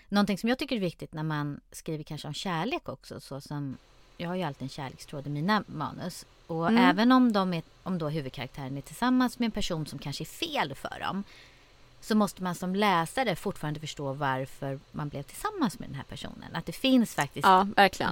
någonting 0.10 0.38
som 0.38 0.50
jag 0.50 0.58
tycker 0.60 0.76
är 0.76 0.80
viktigt 0.80 1.14
när 1.14 1.24
man 1.24 1.60
skriver 1.72 2.04
kanske 2.04 2.28
om 2.28 2.34
kärlek 2.34 2.90
också 2.90 3.20
så 3.20 3.42
som 3.42 3.78
jag 4.18 4.28
har 4.30 4.36
ju 4.36 4.44
alltid 4.44 4.64
en 4.64 4.70
kärlekstråd 4.70 5.28
i 5.28 5.30
mina 5.30 5.64
manus. 5.68 6.26
Och 6.48 6.68
Mm. 6.70 6.84
även 6.90 7.12
om, 7.12 7.32
de 7.32 7.54
är, 7.54 7.64
om 7.84 7.98
då 7.98 8.10
huvudkaraktären 8.10 8.78
är 8.78 8.82
tillsammans 8.82 9.40
med 9.40 9.46
en 9.46 9.52
person 9.52 9.86
som 9.86 10.00
kanske 10.00 10.24
är 10.24 10.26
fel 10.26 10.76
för 10.76 11.00
dem 11.00 11.24
så 12.02 12.16
måste 12.16 12.44
man 12.44 12.56
som 12.56 12.76
läsare 12.76 13.36
fortfarande 13.36 13.80
förstå 13.80 14.14
varför 14.14 14.80
man 14.92 15.10
blev 15.10 15.24
tillsammans 15.24 15.80
med 15.80 15.90
den 15.90 15.96
här 15.96 16.04
personen. 16.04 16.56
Att 16.56 16.66
det 16.66 16.72
finns 16.72 17.16
faktiskt 17.16 17.48
Ja, 17.48 17.68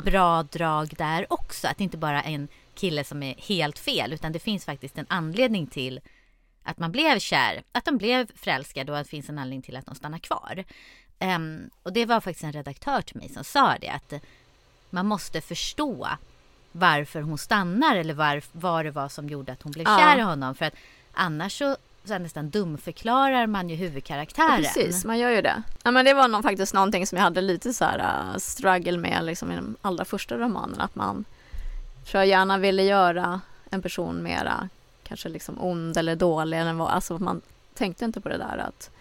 bra 0.05 0.43
drag 0.43 0.93
där 0.97 1.25
också. 1.33 1.67
Att 1.67 1.77
det 1.77 1.83
inte 1.83 1.97
bara 1.97 2.23
är 2.23 2.31
en 2.33 2.47
kille 2.73 3.03
som 3.03 3.23
är 3.23 3.35
helt 3.37 3.79
fel 3.79 4.13
utan 4.13 4.31
det 4.31 4.39
finns 4.39 4.65
faktiskt 4.65 4.97
en 4.97 5.05
anledning 5.09 5.67
till 5.67 5.99
att 6.63 6.77
man 6.77 6.91
blev 6.91 7.19
kär, 7.19 7.63
att 7.71 7.85
de 7.85 7.97
blev 7.97 8.27
förälskade 8.35 8.91
och 8.91 8.97
att 8.97 9.03
det 9.05 9.09
finns 9.09 9.29
en 9.29 9.39
anledning 9.39 9.61
till 9.61 9.77
att 9.77 9.85
de 9.85 9.95
stannar 9.95 10.17
kvar. 10.19 10.63
Ehm, 11.19 11.69
och 11.83 11.93
det 11.93 12.05
var 12.05 12.21
faktiskt 12.21 12.43
en 12.43 12.53
redaktör 12.53 13.01
till 13.01 13.15
mig 13.17 13.29
som 13.29 13.43
sa 13.43 13.75
det 13.81 13.89
att 13.89 14.13
man 14.89 15.05
måste 15.05 15.41
förstå 15.41 16.07
varför 16.71 17.21
hon 17.21 17.37
stannar 17.37 17.95
eller 17.95 18.13
var, 18.13 18.41
vad 18.51 18.85
det 18.85 18.91
var 18.91 19.09
som 19.09 19.29
gjorde 19.29 19.51
att 19.51 19.61
hon 19.61 19.71
blev 19.71 19.87
Ja. 19.87 19.97
kär 19.97 20.17
i 20.17 20.21
honom. 20.21 20.55
För 20.55 20.65
att 20.65 20.73
annars 21.13 21.57
så, 21.57 21.77
så 22.05 22.17
nästan 22.17 22.49
dumförklarar 22.49 23.47
man 23.47 23.69
ju 23.69 23.75
Ja, 23.75 23.79
huvudkaraktären. 23.79 24.57
precis, 24.57 25.05
man 25.05 25.17
gör 25.19 25.29
ju 25.29 25.41
det. 25.41 25.63
Ja, 25.83 25.91
men 25.91 26.05
det 26.05 26.13
var 26.13 26.27
nog 26.27 26.43
faktiskt 26.43 26.73
någonting 26.73 27.07
som 27.07 27.15
jag 27.17 27.23
hade 27.23 27.41
lite 27.41 27.73
så 27.73 27.85
här 27.85 27.99
uh, 27.99 28.37
struggle 28.37 28.97
med 28.97 29.25
liksom, 29.25 29.51
i 29.51 29.55
de 29.55 29.75
allra 29.81 30.05
första 30.05 30.37
romanerna. 30.37 30.83
Att 30.83 30.95
man 30.95 31.25
tror 32.05 32.19
jag 32.21 32.27
gärna 32.27 32.57
ville 32.57 32.83
göra 32.83 33.41
en 33.69 33.81
person 33.81 34.23
mera 34.23 34.69
kanske 35.09 35.29
liksom 35.29 35.61
ond 35.61 35.97
eller 35.97 36.15
dålig. 36.15 36.59
Eller 36.59 36.73
vad, 36.73 36.89
alltså 36.89 37.17
man 37.17 37.41
tänkte 37.73 38.05
inte 38.05 38.21
på 38.21 38.29
det 38.29 38.37
där 38.37 38.57
att 38.57 38.91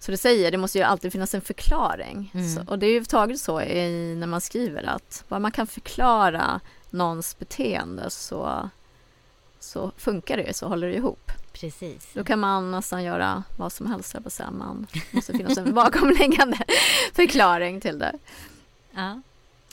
så 0.00 0.10
det 0.10 0.16
säger, 0.16 0.50
det 0.50 0.58
måste 0.58 0.78
ju 0.78 0.84
alltid 0.84 1.12
finnas 1.12 1.34
en 1.34 1.40
förklaring. 1.40 2.30
Mm. 2.34 2.54
Så, 2.54 2.62
och 2.66 2.78
det 2.78 2.86
är 2.86 2.90
ju 2.90 3.04
taget 3.04 3.40
så 3.40 3.60
i, 3.60 4.14
när 4.14 4.26
man 4.26 4.40
skriver 4.40 4.82
att 4.82 5.24
bara 5.28 5.40
man 5.40 5.52
kan 5.52 5.66
förklara 5.66 6.60
någons 6.90 7.38
beteende 7.38 8.10
så, 8.10 8.70
så 9.60 9.92
funkar 9.96 10.36
det, 10.36 10.56
så 10.56 10.68
håller 10.68 10.88
det 10.88 10.94
ihop. 10.94 11.32
Precis. 11.52 12.10
Då 12.14 12.24
kan 12.24 12.38
man 12.38 12.70
nästan 12.70 13.04
göra 13.04 13.42
vad 13.56 13.72
som 13.72 13.86
helst, 13.86 14.14
jag 14.14 14.24
på 14.24 14.30
säga. 14.30 14.50
Man 14.50 14.86
måste 15.10 15.32
finnas 15.32 15.58
en 15.58 15.74
bakomliggande 15.74 16.58
förklaring 17.12 17.80
till 17.80 17.98
det. 17.98 18.12
Ja, 18.90 19.20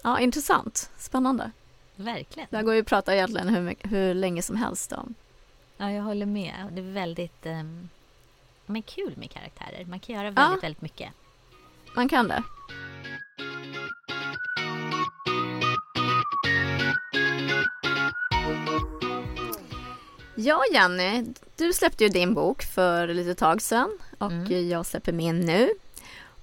Ja, 0.05 0.19
intressant. 0.19 0.89
Spännande. 0.97 1.51
verkligen. 1.95 2.47
Det 2.51 2.63
går 2.63 2.73
ju 2.73 2.81
att 2.81 2.88
prata 2.88 3.15
egentligen 3.15 3.49
hur, 3.49 3.75
hur 3.84 4.13
länge 4.13 4.41
som 4.41 4.55
helst 4.55 4.91
om. 4.91 5.15
Ja, 5.77 5.91
jag 5.91 6.03
håller 6.03 6.25
med. 6.25 6.53
Det 6.71 6.81
är 6.81 6.91
väldigt 6.93 7.45
um, 7.45 7.89
men 8.65 8.81
kul 8.81 9.13
med 9.17 9.31
karaktärer. 9.31 9.85
Man 9.85 9.99
kan 9.99 10.15
göra 10.15 10.31
väldigt, 10.31 10.63
väldigt 10.63 10.81
mycket. 10.81 11.09
Man 11.95 12.09
kan 12.09 12.27
det. 12.27 12.43
Ja, 20.35 20.63
Jenny, 20.73 21.25
du 21.57 21.73
släppte 21.73 22.03
ju 22.03 22.09
din 22.09 22.33
bok 22.33 22.63
för 22.63 23.07
lite 23.07 23.35
tag 23.35 23.61
sedan 23.61 23.89
och 24.17 24.31
Mm. 24.31 24.69
jag 24.69 24.85
släpper 24.85 25.11
min 25.11 25.39
nu. 25.39 25.69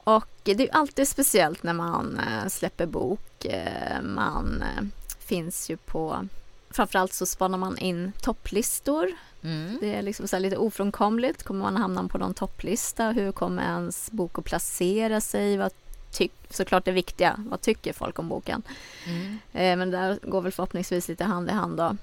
Och 0.05 0.27
det 0.43 0.51
är 0.53 0.75
alltid 0.77 1.09
speciellt 1.09 1.63
när 1.63 1.73
man 1.73 2.19
eh, 2.21 2.49
släpper 2.49 2.87
bok. 2.87 3.45
Eh, 3.45 4.03
Man 4.03 4.63
eh, 4.63 4.85
finns 5.19 5.71
ju 5.71 5.77
på, 5.77 6.29
framförallt 6.73 7.13
så 7.13 7.27
spanar 7.27 7.59
man 7.59 7.79
in 7.79 8.13
topplistor 8.23 9.13
Mm. 9.45 9.79
det 9.81 9.95
är 9.95 10.03
liksom 10.03 10.29
så 10.29 10.39
lite 10.39 10.57
ofrånkomligt. 10.57 11.43
Kommer 11.43 11.61
man 11.61 11.77
hamna 11.77 12.09
på 12.09 12.19
någon 12.19 12.35
topplista? 12.35 13.11
Hur 13.11 13.33
kommer 13.33 13.63
ens 13.63 14.11
bok 14.11 14.39
att 14.39 14.45
placera 14.45 15.21
sig? 15.21 15.57
Vad 15.57 15.73
tyck, 16.11 16.33
såklart 16.51 16.85
det 16.85 16.93
viktiga. 16.93 17.35
Vad 17.39 17.61
tycker 17.61 17.93
folk 17.93 18.19
om 18.19 18.29
boken? 18.29 18.63
Mm. 19.07 19.39
Eh, 19.53 19.77
men 19.77 19.91
där 19.91 20.19
går 20.23 20.41
väl 20.41 20.53
förhoppningsvis 20.53 21.09
lite 21.09 21.25
hand 21.25 21.49
i 21.49 21.53
hand 21.53 21.77
då. 21.77 21.97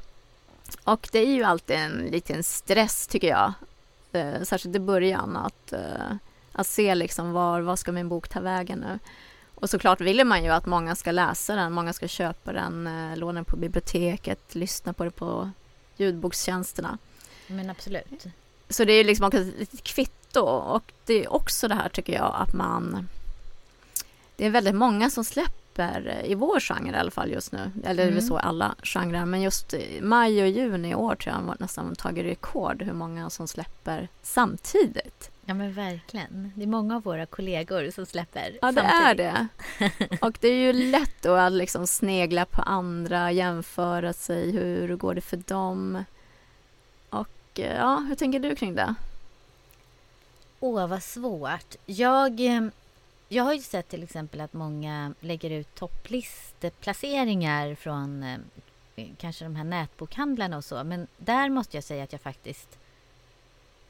Och 0.83 1.09
det 1.11 1.19
är 1.19 1.33
ju 1.33 1.43
alltid 1.43 1.75
en 1.75 2.07
liten 2.11 2.43
stress 2.43 3.07
tycker 3.07 3.27
jag. 3.27 3.53
Eh, 4.11 4.41
särskilt 4.43 4.75
i 4.75 4.79
början 4.79 5.37
att, 5.37 5.73
eh, 5.73 6.15
att 6.51 6.67
se 6.67 6.95
liksom 6.95 7.31
var, 7.31 7.61
var 7.61 7.75
ska 7.75 7.91
min 7.91 8.09
bok 8.09 8.29
ta 8.29 8.39
vägen 8.39 8.79
nu? 8.79 8.99
Och 9.59 9.69
såklart 9.69 10.01
vill 10.01 10.25
man 10.25 10.43
ju 10.43 10.49
att 10.49 10.65
många 10.65 10.95
ska 10.95 11.11
läsa 11.11 11.55
den, 11.55 11.73
många 11.73 11.93
ska 11.93 12.07
köpa 12.07 12.53
den, 12.53 12.87
eh, 12.87 13.17
låna 13.17 13.33
den 13.33 13.45
på 13.45 13.57
biblioteket, 13.57 14.55
lyssna 14.55 14.93
på 14.93 15.03
det 15.03 15.11
på 15.11 15.49
ljudbokstjänsterna. 15.97 16.97
Men 17.47 17.69
absolut. 17.69 18.25
Så 18.69 18.85
det 18.85 18.93
är 18.93 19.03
liksom 19.03 19.25
också 19.25 19.39
ett 19.39 19.59
litet 19.59 19.83
kvitto 19.83 20.41
och 20.41 20.91
det 21.05 21.23
är 21.25 21.33
också 21.33 21.67
det 21.67 21.75
här 21.75 21.89
tycker 21.89 22.13
jag 22.13 22.35
att 22.35 22.53
man 22.53 23.07
Det 24.35 24.45
är 24.45 24.49
väldigt 24.49 24.75
många 24.75 25.09
som 25.09 25.23
släpper 25.23 26.21
i 26.25 26.35
vår 26.35 26.59
genre 26.59 26.91
i 26.97 26.99
alla 26.99 27.11
fall 27.11 27.31
just 27.31 27.51
nu. 27.51 27.71
Eller 27.83 27.95
det 27.95 28.09
är 28.09 28.13
väl 28.13 28.17
Mm. 28.17 28.27
så 28.27 28.37
i 28.37 28.41
alla 28.41 28.75
genrer 28.83 29.25
men 29.25 29.41
just 29.41 29.73
maj 30.01 30.41
och 30.41 30.47
juni 30.49 30.89
i 30.89 30.95
år 30.95 31.15
tror 31.15 31.35
jag 31.35 31.59
nästan 31.59 31.95
tagit 31.95 32.25
rekord 32.25 32.81
hur 32.83 32.93
många 32.93 33.29
som 33.29 33.47
släpper 33.47 34.07
samtidigt. 34.23 35.31
Ja 35.49 35.55
men 35.55 35.73
verkligen. 35.73 36.51
Det 36.55 36.63
är 36.63 36.67
många 36.67 36.95
av 36.95 37.03
våra 37.03 37.25
kollegor 37.25 37.91
som 37.91 38.05
släpper 38.05 38.57
Ja 38.61 38.71
det 38.71 38.81
samtidigt. 38.81 39.05
är 39.05 39.15
det. 39.15 39.47
Och 40.25 40.37
det 40.41 40.47
är 40.47 40.55
ju 40.55 40.73
lätt 40.73 41.21
då 41.21 41.33
att 41.33 41.53
liksom 41.53 41.87
snegla 41.87 42.45
på 42.45 42.61
andra, 42.61 43.31
jämföra 43.31 44.13
sig, 44.13 44.51
hur 44.51 44.95
går 44.95 45.15
det 45.15 45.21
för 45.21 45.37
dem? 45.37 46.03
Och 47.09 47.59
eh, 47.59 47.75
ja, 47.75 48.05
hur 48.09 48.15
tänker 48.15 48.39
du 48.39 48.55
kring 48.55 48.75
det? 48.75 48.95
Åh, 50.59 50.87
vad 50.87 51.03
svårt. 51.03 51.75
Jag, 51.85 52.39
eh, 52.39 52.61
jag 53.27 53.43
har 53.43 53.53
ju 53.53 53.61
sett 53.61 53.89
till 53.89 54.03
exempel 54.03 54.41
att 54.41 54.53
många 54.53 55.13
lägger 55.19 55.49
ut 55.49 55.75
topplistplaceringar 55.75 57.75
från 57.75 58.23
eh, 58.23 58.39
kanske 59.17 59.45
de 59.45 59.55
här 59.55 59.63
nätbokhandlarna 59.63 60.57
och 60.57 60.65
så. 60.65 60.83
Men 60.83 61.07
där 61.17 61.49
måste 61.49 61.77
jag 61.77 61.83
säga 61.83 62.03
att 62.03 62.11
jag 62.11 62.21
faktiskt 62.21 62.78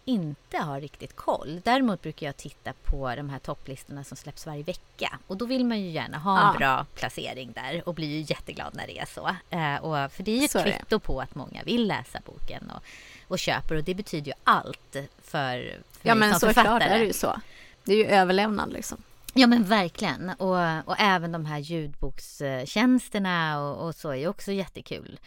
inte 0.10 0.58
har 0.58 0.82
riktigt 0.82 1.15
koll. 1.15 1.62
Däremot 1.65 2.02
brukar 2.02 2.26
jag 2.26 2.38
titta 2.38 2.74
på 2.84 3.15
de 3.15 3.30
här 3.30 3.39
topplistorna 3.39 4.04
som 4.04 4.17
släpps 4.17 4.45
varje 4.45 4.63
vecka. 4.63 5.19
Och 5.28 5.38
då 5.38 5.45
vill 5.45 5.65
man 5.65 5.80
ju 5.82 5.89
gärna 5.89 6.17
ha 6.17 6.39
en 6.39 6.45
Ja. 6.54 6.58
bra 6.58 6.86
placering 6.95 7.52
där 7.52 7.88
och 7.88 7.93
blir 7.93 8.08
ju 8.08 8.19
jätteglad 8.19 8.76
när 8.76 8.88
det 8.88 9.00
är 9.00 9.06
så. 9.06 9.28
Eh, 9.50 9.76
och, 9.76 10.12
för 10.12 10.24
det 10.24 10.32
är 10.32 10.38
ju 10.38 10.45
ett 10.45 10.52
Så 10.52 10.63
kvitto 10.63 11.00
på 11.00 11.22
att 11.22 11.36
många 11.36 11.63
vill 11.63 11.88
läsa 11.88 12.19
boken 12.26 12.72
och, 12.76 12.84
och 13.28 13.39
köper 13.39 13.76
och 13.76 13.84
det 13.84 13.95
betyder 13.95 14.28
ju 14.28 14.34
allt 14.43 14.95
för, 15.22 15.80
för 15.91 16.10
Ja 16.10 16.15
men 16.15 16.39
som 16.39 16.54
såklart 16.54 16.82
är 16.82 17.00
det 17.00 17.06
ju 17.06 17.13
så. 17.13 17.41
Det 17.84 17.93
är 17.93 17.98
ju 17.98 18.06
överlevnad 18.06 18.74
liksom. 18.74 18.98
Ja 19.34 19.48
men 19.48 19.63
verkligen. 19.63 20.30
Och, 20.30 20.88
och 20.89 20.95
även 21.00 21.32
de 21.32 21.45
här 21.45 21.60
ljudbokstjänsterna 21.60 23.60
och, 23.62 23.88
och 23.88 23.95
så 23.95 24.10
är 24.10 24.15
ju 24.15 24.28
också 24.28 24.52
jättekul. 24.52 25.19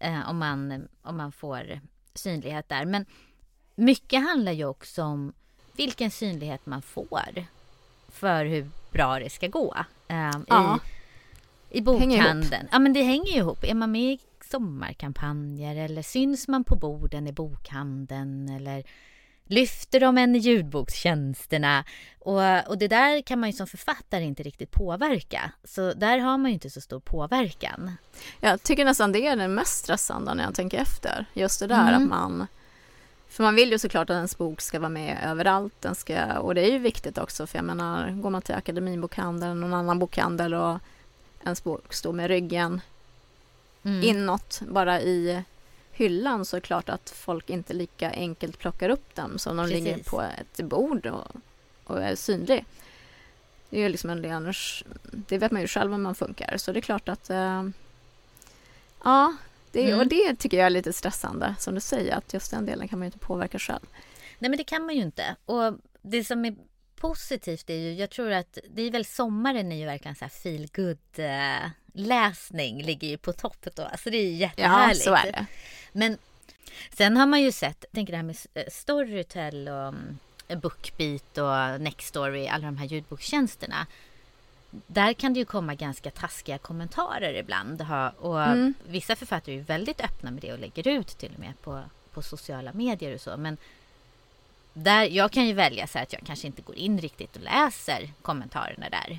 Eh, 0.00 0.30
om, 0.30 0.38
man, 0.38 0.88
om 1.02 1.16
man 1.16 1.32
får 1.32 1.80
synlighet 2.14 2.68
där. 2.68 2.84
Men 2.84 3.06
mycket 3.74 4.22
handlar 4.22 4.52
ju 4.52 4.64
också 4.64 5.02
om 5.02 5.32
vilken 5.72 6.10
synlighet 6.10 6.66
man 6.66 6.82
får 6.82 7.44
för 8.08 8.44
hur 8.44 8.70
bra 8.92 9.18
det 9.18 9.30
ska 9.30 9.48
gå. 9.48 9.74
Eh, 10.08 10.30
Ja. 10.48 10.78
I, 11.70 11.78
I 11.78 11.82
bokhandeln. 11.82 12.68
Ja 12.72 12.78
men 12.78 12.92
det 12.92 13.02
hänger 13.02 13.32
ju 13.32 13.38
ihop. 13.38 13.64
Är 13.64 13.74
man 13.74 13.92
med 13.92 14.12
i 14.12 14.18
sommarkampanjer 14.50 15.76
eller 15.76 16.02
syns 16.02 16.48
man 16.48 16.64
på 16.64 16.76
borden 16.76 17.26
i 17.26 17.32
bokhandeln 17.32 18.48
eller 18.48 18.84
lyfter 19.44 20.00
de 20.00 20.18
en 20.18 20.36
i 20.36 20.38
ljudbokstjänsterna? 20.38 21.84
Och, 22.18 22.68
och 22.68 22.78
det 22.78 22.88
där 22.88 23.22
kan 23.22 23.40
man 23.40 23.48
ju 23.48 23.52
som 23.52 23.66
författare 23.66 24.24
inte 24.24 24.42
riktigt 24.42 24.70
påverka. 24.70 25.52
Så 25.64 25.92
där 25.92 26.18
har 26.18 26.38
man 26.38 26.50
ju 26.50 26.54
inte 26.54 26.70
så 26.70 26.80
stor 26.80 27.00
påverkan. 27.00 27.92
Jag 28.40 28.62
tycker 28.62 28.84
nästan 28.84 29.12
det 29.12 29.26
är 29.26 29.36
det 29.36 29.48
mest 29.48 29.78
stressande 29.78 30.34
när 30.34 30.44
jag 30.44 30.54
tänker 30.54 30.78
efter. 30.78 31.26
Just 31.32 31.60
det 31.60 31.66
där 31.66 31.88
Mm. 31.88 32.02
att 32.02 32.08
man... 32.08 32.46
För 33.30 33.44
man 33.44 33.54
vill 33.54 33.70
ju 33.70 33.78
såklart 33.78 34.10
att 34.10 34.14
ens 34.14 34.38
bok 34.38 34.60
ska 34.60 34.78
vara 34.78 34.88
med 34.88 35.18
överallt. 35.24 35.74
Den 35.80 35.94
ska, 35.94 36.38
och 36.38 36.54
det 36.54 36.60
är 36.60 36.72
ju 36.72 36.78
viktigt 36.78 37.18
också 37.18 37.46
för 37.46 37.58
jag 37.58 37.64
menar, 37.64 38.10
går 38.10 38.30
man 38.30 38.42
till 38.42 38.54
Akademibokhandeln, 38.54 39.60
någon 39.60 39.74
annan 39.74 39.98
bokhandel 39.98 40.54
och 40.54 40.78
ens 41.44 41.64
bok 41.64 41.94
står 41.94 42.12
med 42.12 42.28
ryggen 42.28 42.80
Mm. 43.82 44.02
inåt 44.02 44.60
bara 44.68 45.00
i 45.00 45.42
hyllan 45.92 46.44
så 46.44 46.56
är 46.56 46.60
det 46.60 46.66
klart 46.66 46.88
att 46.88 47.10
folk 47.10 47.50
inte 47.50 47.72
lika 47.74 48.10
enkelt 48.10 48.58
plockar 48.58 48.88
upp 48.88 49.14
dem 49.14 49.38
som 49.38 49.56
de 49.56 49.66
Precis. 49.66 49.84
ligger 49.84 50.02
på 50.04 50.22
ett 50.22 50.60
bord 50.60 51.06
och, 51.06 51.26
och 51.84 52.02
är 52.02 52.14
synlig. 52.14 52.64
Det 53.70 53.76
är 53.76 53.80
ju 53.80 53.88
liksom 53.88 54.10
en 54.10 54.22
ren, 54.22 54.54
det 55.12 55.38
vet 55.38 55.52
man 55.52 55.60
ju 55.60 55.68
själv 55.68 55.90
hur 55.90 55.98
man 55.98 56.14
funkar 56.14 56.56
så 56.56 56.72
det 56.72 56.78
är 56.78 56.82
klart 56.82 57.08
att 57.08 57.30
eh, 57.30 57.68
ja, 59.04 59.36
det, 59.72 59.82
Mm. 59.84 59.98
och 60.00 60.06
det 60.06 60.34
tycker 60.36 60.56
jag 60.56 60.66
är 60.66 60.70
lite 60.70 60.92
stressande 60.92 61.54
som 61.58 61.74
du 61.74 61.80
säger 61.80 62.14
att 62.14 62.32
just 62.34 62.50
den 62.50 62.66
delen 62.66 62.88
kan 62.88 62.98
man 62.98 63.06
ju 63.06 63.08
inte 63.08 63.18
påverka 63.18 63.58
själv. 63.58 63.86
Nej 64.38 64.48
men 64.50 64.56
det 64.56 64.64
kan 64.64 64.86
man 64.86 64.94
ju 64.94 65.02
inte. 65.02 65.36
Och 65.44 65.74
det 66.02 66.24
som 66.24 66.44
är 66.44 66.54
positivt 66.96 67.70
är 67.70 67.74
ju, 67.74 67.92
jag 67.94 68.10
tror 68.10 68.30
att 68.30 68.58
det 68.70 68.82
är 68.82 68.90
väl 68.90 69.04
sommaren 69.04 69.72
är 69.72 69.76
ju 69.76 69.84
verkligen 69.86 70.14
så 70.14 70.24
här 70.24 70.30
feel 70.30 70.68
good 70.74 70.98
eh, 71.16 71.70
läsning 71.94 72.82
ligger 72.82 73.08
ju 73.08 73.18
på 73.18 73.32
topp 73.32 73.66
då. 73.76 73.82
Alltså 73.82 74.10
det 74.10 74.16
är 74.16 74.22
ju 74.24 74.32
Ja, 74.36 74.46
jättehärligt. 74.46 75.02
så 75.04 75.14
är 75.14 75.24
det. 75.32 75.46
Men 75.92 76.18
sen 76.96 77.16
har 77.16 77.26
man 77.26 77.42
ju 77.42 77.52
sett, 77.52 77.84
tänker 77.92 78.12
det 78.12 78.16
här 78.16 78.24
med 78.24 78.36
eh, 78.54 78.64
Storytel 78.70 79.68
och 79.68 79.88
mm, 79.88 80.18
Bookbeat 80.62 81.38
och 81.38 81.80
Nextory, 81.80 82.46
alla 82.46 82.64
de 82.66 82.76
här 82.76 82.86
ljudbokstjänsterna. 82.86 83.86
Där 84.86 85.12
kan 85.12 85.32
det 85.34 85.38
ju 85.40 85.44
komma 85.46 85.74
ganska 85.74 86.10
taskiga 86.10 86.58
kommentarer 86.58 87.34
ibland. 87.34 87.86
Och 88.18 88.42
Mm. 88.42 88.74
vissa 88.88 89.16
författare 89.16 89.58
är 89.58 89.62
väldigt 89.62 90.00
öppna 90.00 90.30
med 90.30 90.42
det 90.42 90.52
och 90.52 90.58
lägger 90.58 90.88
ut 90.88 91.08
till 91.08 91.32
och 91.34 91.40
med 91.40 91.52
på, 91.62 91.82
på 92.12 92.22
sociala 92.22 92.72
medier 92.72 93.14
och 93.14 93.20
så. 93.20 93.36
Men 93.36 93.56
där, 94.72 95.02
jag 95.02 95.30
kan 95.32 95.46
ju 95.46 95.52
välja 95.52 95.86
så 95.86 95.98
att 95.98 96.12
jag 96.12 96.22
kanske 96.26 96.46
inte 96.46 96.62
går 96.62 96.76
in 96.76 96.98
riktigt 97.00 97.36
och 97.36 97.42
läser 97.42 98.10
kommentarerna 98.22 98.88
där. 98.90 99.18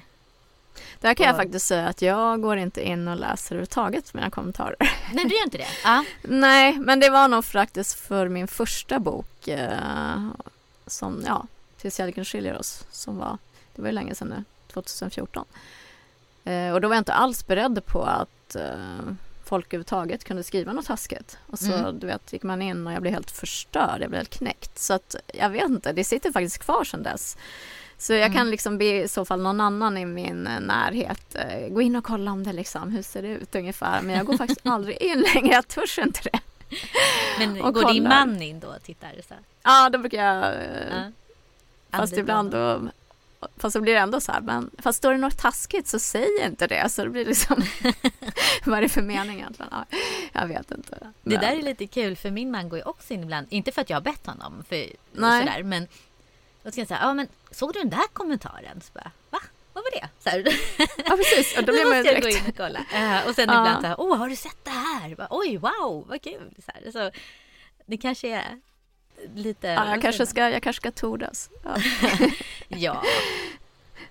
Där 1.00 1.14
kan 1.14 1.26
jag 1.26 1.34
Och- 1.36 1.42
faktiskt 1.42 1.66
säga 1.68 1.88
att 1.88 2.02
jag 2.02 2.42
går 2.42 2.58
inte 2.58 2.88
in 2.88 3.08
och 3.08 3.18
läser 3.18 3.56
överhuvudtaget 3.56 4.14
mina 4.14 4.30
kommentarer. 4.30 4.76
Nej, 5.14 5.26
du 5.26 5.36
gör 5.36 5.44
inte 5.44 5.58
det? 5.58 5.68
Ja. 5.84 6.06
Nej, 6.22 6.78
men 6.80 7.00
det 7.00 7.10
var 7.10 7.28
nog 7.28 7.46
faktiskt 7.46 8.00
för 8.00 8.28
min 8.28 8.48
första 8.48 9.00
bok 9.00 9.48
eh, 9.48 10.30
som, 10.88 11.24
ja, 11.28 11.46
Tills 11.78 11.96
kärleken 11.98 12.26
skiljer 12.26 12.58
oss, 12.58 12.86
som 12.92 13.18
var, 13.18 13.38
det 13.76 13.82
var 13.82 13.90
ju 13.90 13.94
länge 13.96 14.16
sedan 14.16 14.28
nu, 14.28 14.44
2014. 14.72 15.46
Eh, 16.44 16.72
och 16.74 16.82
då 16.82 16.88
var 16.88 16.96
jag 16.96 17.02
inte 17.02 17.14
alls 17.14 17.48
beredd 17.48 17.86
på 17.86 18.04
att 18.04 18.56
eh, 18.56 18.66
folk 19.46 19.66
överhuvudtaget 19.68 20.24
kunde 20.24 20.44
skriva 20.44 20.74
något 20.74 20.86
taskigt. 20.86 21.38
Och 21.48 21.60
så, 21.60 21.74
Mm. 21.74 22.00
du 22.00 22.08
vet, 22.08 22.34
gick 22.34 22.44
man 22.44 22.62
in 22.62 22.88
och 22.88 22.94
jag 22.94 23.02
blev 23.02 23.14
helt 23.14 23.32
förstörd, 23.32 24.02
jag 24.02 24.10
blev 24.10 24.20
helt 24.20 24.38
knäckt. 24.38 24.80
Så 24.80 24.94
att, 24.94 25.16
jag 25.34 25.50
vet 25.50 25.70
inte, 25.70 25.94
det 25.94 26.04
sitter 26.04 26.32
faktiskt 26.32 26.58
kvar 26.58 26.84
sedan 26.84 27.04
dess. 27.04 27.38
Så 27.98 28.14
jag 28.14 28.22
Mm. 28.22 28.34
kan 28.34 28.50
liksom 28.50 28.78
be 28.78 29.04
i 29.04 29.08
så 29.08 29.26
fall 29.26 29.42
någon 29.42 29.62
annan 29.62 29.98
i 29.98 30.06
min 30.06 30.48
eh, 30.48 30.60
närhet 30.60 31.36
eh, 31.36 31.68
gå 31.70 31.82
in 31.82 31.96
och 31.96 32.04
kolla 32.04 32.32
om 32.32 32.44
det 32.44 32.54
liksom, 32.54 32.92
hur 32.92 33.02
ser 33.02 33.22
det 33.22 33.28
ut 33.28 33.56
ungefär. 33.56 34.02
Men 34.02 34.16
jag 34.16 34.26
går 34.26 34.38
faktiskt 34.38 34.62
aldrig 34.68 34.98
in 35.02 35.26
längre, 35.34 35.54
jag 35.56 35.68
törs 35.68 36.00
inte 36.00 36.20
det. 36.24 36.40
Men 37.40 37.62
Och 37.62 37.74
går 37.74 37.94
din 37.94 38.04
kollar. 38.04 38.26
man 38.26 38.42
in 38.42 38.60
då 38.60 38.68
och 38.68 38.84
tittar? 38.84 39.12
Så? 39.28 39.34
Ja, 39.64 39.90
då 39.90 39.98
brukar 40.00 40.24
jag 40.26 40.54
eh, 40.54 41.12
Ja. 41.92 41.98
Fast 41.98 42.18
ibland 42.18 42.52
då, 42.52 42.82
fast 43.58 43.74
så 43.74 43.82
blir 43.82 43.94
det 43.94 44.00
ändå 44.00 44.22
så 44.22 44.32
här, 44.32 44.42
men 44.42 44.72
fast 44.78 44.98
står 44.98 45.12
det 45.12 45.18
något 45.18 45.38
taskigt 45.38 45.88
så 45.88 46.00
säg 46.00 46.28
inte 46.46 46.68
det. 46.68 46.90
Så 46.90 47.04
det 47.04 47.10
blir 47.10 47.26
liksom, 47.26 47.64
vad 48.66 48.78
är 48.78 48.82
det 48.82 48.90
för 48.90 49.02
mening 49.02 49.38
egentligen? 49.38 49.70
Ja, 49.72 49.86
jag 50.34 50.48
vet 50.48 50.72
inte. 50.72 50.98
Det 51.00 51.12
Men- 51.24 51.40
där 51.42 51.52
är 51.58 51.62
lite 51.62 51.88
kul 51.88 52.16
för 52.16 52.32
min 52.32 52.52
man 52.52 52.70
går 52.70 52.80
ju 52.80 52.86
också 52.86 53.14
in 53.14 53.24
ibland. 53.24 53.48
Inte 53.50 53.72
för 53.72 53.82
att 53.82 53.90
jag 53.90 53.98
har 53.98 54.02
bett 54.02 54.26
honom. 54.28 54.64
För 54.70 54.76
Nej. 55.12 55.40
sådär, 55.48 55.64
men 55.64 55.88
då 56.64 56.72
ska 56.72 56.82
jag 56.82 56.88
säga, 56.88 57.00
ja 57.02 57.14
men 57.14 57.28
såg 57.52 57.74
du 57.74 57.80
den 57.80 57.90
där 57.90 58.08
kommentaren? 58.14 58.82
Så 58.82 58.92
bara, 58.94 59.12
Va? 59.30 59.40
Vad 59.74 59.84
var 59.84 59.92
det? 60.02 60.08
Så 60.20 60.30
här, 60.30 60.40
Ja, 61.06 61.18
precis. 61.18 61.58
Och 61.58 61.64
då 61.64 61.72
blir 61.74 61.86
man 61.86 61.98
ju 61.98 62.04
jag 62.04 62.16
gå 62.16 62.22
direkt... 62.28 62.44
in 62.46 62.50
och 62.52 62.58
kolla. 62.58 62.80
Eh, 62.94 63.28
och 63.30 63.36
sen 63.36 63.50
Ja. 63.50 63.62
ibland 63.62 63.82
så 63.82 63.88
här, 63.88 63.96
åh 64.00 64.18
har 64.18 64.30
du 64.30 64.36
sett 64.36 64.64
det 64.66 64.70
här? 64.70 65.16
Bara, 65.16 65.28
Oj, 65.30 65.58
wow, 65.58 66.06
vad 66.10 66.22
kul. 66.22 66.54
Så, 66.66 66.72
här, 66.74 66.92
så 66.92 67.12
det 67.86 67.98
kanske 67.98 68.28
är 68.28 68.60
lite... 69.36 69.68
Ja, 69.68 69.90
jag, 69.90 70.02
kanske 70.02 70.26
ska, 70.26 70.50
jag 70.50 70.64
kanske 70.64 70.80
ska 70.82 70.92
tordas. 70.92 71.50
Ja. 71.64 71.76
Ja, 72.78 73.04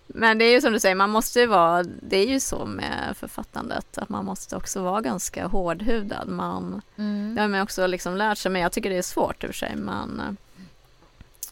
Men 0.07 0.39
det 0.39 0.45
är 0.45 0.53
ju 0.53 0.61
som 0.61 0.73
du 0.73 0.81
säger, 0.81 0.95
man 0.95 1.11
måste 1.11 1.41
ju 1.41 1.47
vara, 1.47 1.83
det 1.83 2.17
är 2.17 2.27
ju 2.27 2.41
så 2.41 2.67
med 2.67 3.17
författandet, 3.17 3.99
att 3.99 4.09
man 4.09 4.25
måste 4.25 4.57
också 4.57 4.83
vara 4.83 5.01
ganska 5.01 5.47
hårdhudad. 5.47 6.29
Man, 6.29 6.83
mm. 6.97 7.35
det 7.35 7.41
har 7.41 7.49
man 7.49 7.61
också 7.61 7.87
liksom 7.87 8.17
lärt 8.17 8.39
sig, 8.39 8.51
men 8.51 8.63
jag 8.63 8.73
tycker 8.73 8.91
det 8.91 8.97
är 8.97 9.03
svårt 9.03 9.45
i 9.45 9.47
och 9.47 9.51
för 9.51 9.59
sig. 9.59 9.77
Man, 9.77 10.37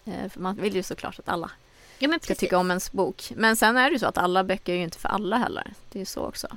eh, 0.05 0.31
man 0.35 0.57
vill 0.57 0.75
ju 0.75 0.83
såklart 0.83 1.19
att 1.19 1.29
alla 1.29 1.51
ja 1.99 2.19
ska 2.23 2.35
tycka 2.35 2.59
om 2.59 2.71
ens 2.71 2.93
bok. 2.93 3.33
Men 3.37 3.57
sen 3.57 3.77
är 3.77 3.91
det 3.91 3.93
ju 3.93 3.99
så 3.99 4.07
att 4.07 4.19
alla 4.19 4.45
böcker 4.45 4.73
är 4.73 4.77
ju 4.77 4.83
inte 4.83 4.99
för 4.99 5.09
alla 5.09 5.37
heller. 5.37 5.75
Det 5.91 5.99
är 5.99 6.01
ju 6.01 6.07
så 6.07 6.21
också. 6.21 6.49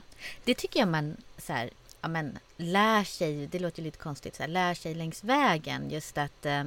Det 0.43 0.53
tycker 0.53 0.79
jag 0.79 0.89
man 0.89 1.17
så 1.37 1.53
här, 1.53 1.69
ja, 2.01 2.07
men, 2.07 2.37
lär 2.57 3.03
sig, 3.03 3.47
det 3.47 3.59
låter 3.59 3.79
ju 3.79 3.85
lite 3.85 3.97
konstigt, 3.97 4.35
så 4.35 4.43
här, 4.43 4.49
lär 4.49 4.73
sig 4.73 4.95
längs 4.95 5.23
vägen. 5.23 5.89
Just 5.89 6.17
att, 6.17 6.45
eh, 6.45 6.63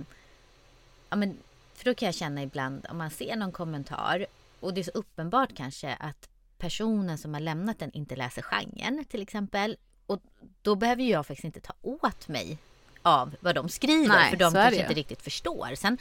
ja, 1.09 1.17
men, 1.17 1.37
för 1.75 1.85
då 1.85 1.95
kan 1.95 2.07
jag 2.07 2.15
känna 2.15 2.43
ibland 2.43 2.87
om 2.91 2.99
man 2.99 3.11
ser 3.11 3.37
någon 3.37 3.53
kommentar 3.53 4.27
och 4.61 4.75
det 4.75 4.81
är 4.81 4.83
så 4.83 4.91
uppenbart 4.91 5.57
kanske 5.57 5.95
att 5.95 6.29
personen 6.59 7.19
som 7.19 7.35
har 7.35 7.41
lämnat 7.41 7.79
den 7.79 7.93
inte 7.93 8.17
läser 8.17 8.43
genren 8.43 9.05
till 9.05 9.23
exempel. 9.23 9.77
Och 10.07 10.21
då 10.63 10.75
behöver 10.75 11.03
jag 11.03 11.27
faktiskt 11.27 11.45
inte 11.45 11.61
ta 11.61 11.75
åt 11.83 12.29
mig 12.29 12.59
av 13.03 13.37
vad 13.41 13.55
de 13.55 13.69
skriver 13.69 14.09
Nej, 14.09 14.31
för 14.31 14.37
de 14.37 14.55
kanske 14.55 14.81
inte 14.81 14.95
riktigt 14.95 15.23
förstår. 15.23 15.75
Sen 15.75 15.99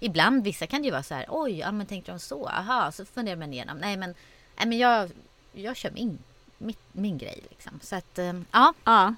ibland, 0.00 0.44
vissa 0.44 0.66
kan 0.66 0.82
det 0.82 0.86
ju 0.86 0.92
vara 0.92 1.02
så 1.02 1.14
här, 1.14 1.26
oj, 1.28 1.58
ja 1.58 1.72
men 1.72 1.86
tänkte 1.86 2.12
de 2.12 2.18
så, 2.18 2.48
aha, 2.48 2.92
så 2.92 3.04
funderar 3.04 3.36
man 3.36 3.52
igenom, 3.52 3.78
nej 3.78 3.96
men 3.96 4.14
Nej, 4.58 4.66
men 4.66 4.78
jag, 4.78 5.10
jag 5.52 5.76
kör 5.76 5.90
min, 5.90 6.18
min, 6.58 6.76
min 6.92 7.18
grej 7.18 7.42
liksom. 7.50 7.80
Så 7.82 7.96
att, 7.96 8.18
eh, 8.18 8.32
ja. 8.52 8.74
Ja, 8.84 9.14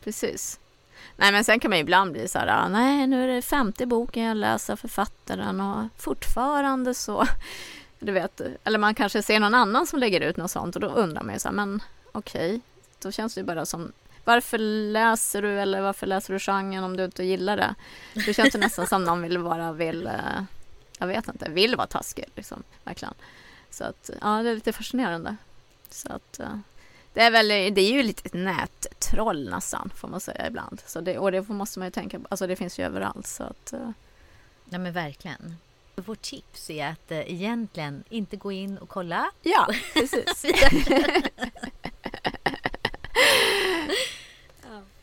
precis. 0.00 0.60
Nej 1.16 1.32
men 1.32 1.44
sen 1.44 1.60
kan 1.60 1.70
man 1.70 1.78
ju 1.78 1.82
ibland 1.82 2.12
bli 2.12 2.28
så 2.28 2.38
här, 2.38 2.46
ah, 2.46 2.68
nej 2.68 3.06
nu 3.06 3.24
är 3.24 3.28
det 3.28 3.42
femte 3.42 3.86
boken 3.86 4.22
jag 4.22 4.36
läser 4.36 4.76
författaren 4.76 5.60
och 5.60 5.84
fortfarande 5.96 6.94
så, 6.94 7.26
du 7.98 8.12
vet, 8.12 8.40
eller 8.64 8.78
man 8.78 8.94
kanske 8.94 9.22
ser 9.22 9.40
någon 9.40 9.54
annan 9.54 9.86
som 9.86 9.98
lägger 9.98 10.20
ut 10.20 10.36
något 10.36 10.50
sånt 10.50 10.74
och 10.74 10.80
då 10.80 10.88
undrar 10.88 11.22
man 11.22 11.34
ju 11.34 11.40
så 11.40 11.48
här, 11.48 11.54
men 11.54 11.82
okej, 12.12 12.48
okay, 12.48 12.60
då 13.02 13.10
känns 13.10 13.34
det 13.34 13.40
ju 13.40 13.44
bara 13.44 13.66
som 13.66 13.92
varför 14.28 14.58
läser 14.58 15.42
du 15.42 15.60
eller 15.60 15.80
varför 15.80 16.06
läser 16.06 16.32
du 16.34 16.38
genren 16.38 16.84
om 16.84 16.96
du 16.96 17.04
inte 17.04 17.24
gillar 17.24 17.56
det? 17.56 17.74
Det 18.14 18.34
känns 18.34 18.54
ju 18.54 18.58
nästan 18.58 18.86
som 18.86 19.04
någon 19.04 19.22
vill 19.22 19.38
vara, 19.38 19.72
vill, 19.72 20.06
eh, 20.06 20.42
jag 20.98 21.06
vet 21.06 21.28
inte, 21.28 21.50
vill 21.50 21.76
vara 21.76 21.86
taskig 21.86 22.24
liksom, 22.34 22.62
verkligen. 22.84 23.14
Så 23.70 23.84
att, 23.84 24.10
ja 24.20 24.42
det 24.42 24.50
är 24.50 24.54
lite 24.54 24.72
fascinerande. 24.72 25.36
Så 25.90 26.12
att, 26.12 26.40
eh, 26.40 26.58
det 27.14 27.20
är 27.20 27.30
väl, 27.30 27.48
det 27.48 27.80
är 27.80 27.92
ju 27.92 28.02
lite 28.02 28.22
ett 28.24 28.34
nättroll 28.34 29.50
nästan, 29.50 29.90
får 29.94 30.08
man 30.08 30.20
säga 30.20 30.46
ibland. 30.46 30.82
Så 30.86 31.00
det, 31.00 31.18
och 31.18 31.32
det 31.32 31.48
måste 31.48 31.78
man 31.78 31.86
ju 31.86 31.90
tänka 31.90 32.20
på, 32.20 32.26
alltså 32.30 32.46
det 32.46 32.56
finns 32.56 32.78
ju 32.78 32.84
överallt 32.84 33.26
så 33.26 33.42
att... 33.42 33.72
Eh. 33.72 33.90
Ja 34.70 34.78
men 34.78 34.92
verkligen. 34.92 35.56
Vårt 35.96 36.22
tips 36.22 36.70
är 36.70 36.86
att 36.86 37.10
äh, 37.10 37.32
egentligen 37.32 38.04
inte 38.08 38.36
gå 38.36 38.52
in 38.52 38.78
och 38.78 38.88
kolla. 38.88 39.30
Ja, 39.42 39.68
precis. 39.94 40.44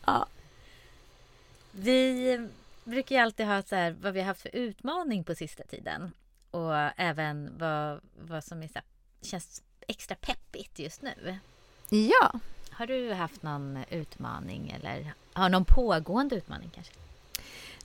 ja. 0.04 0.26
Vi 1.70 2.48
brukar 2.84 3.16
ju 3.16 3.22
alltid 3.22 3.46
ha 3.46 3.62
så 3.62 3.76
här, 3.76 3.96
vad 4.00 4.12
vi 4.12 4.20
har 4.20 4.26
haft 4.26 4.42
för 4.42 4.56
utmaning 4.56 5.24
på 5.24 5.34
sista 5.34 5.64
tiden. 5.64 6.12
Och 6.50 6.74
även 6.96 7.58
vad, 7.58 8.00
vad 8.18 8.44
som 8.44 8.62
är 8.62 8.68
så 8.68 8.74
här, 8.74 8.84
känns 9.22 9.62
extra 9.88 10.16
peppigt 10.16 10.78
just 10.78 11.02
nu. 11.02 11.38
Ja. 11.88 12.32
Har 12.70 12.86
du 12.86 13.12
haft 13.12 13.42
någon 13.42 13.84
utmaning 13.90 14.70
eller 14.70 15.12
har 15.32 15.48
någon 15.48 15.64
pågående 15.64 16.36
utmaning 16.36 16.70
kanske? 16.74 16.92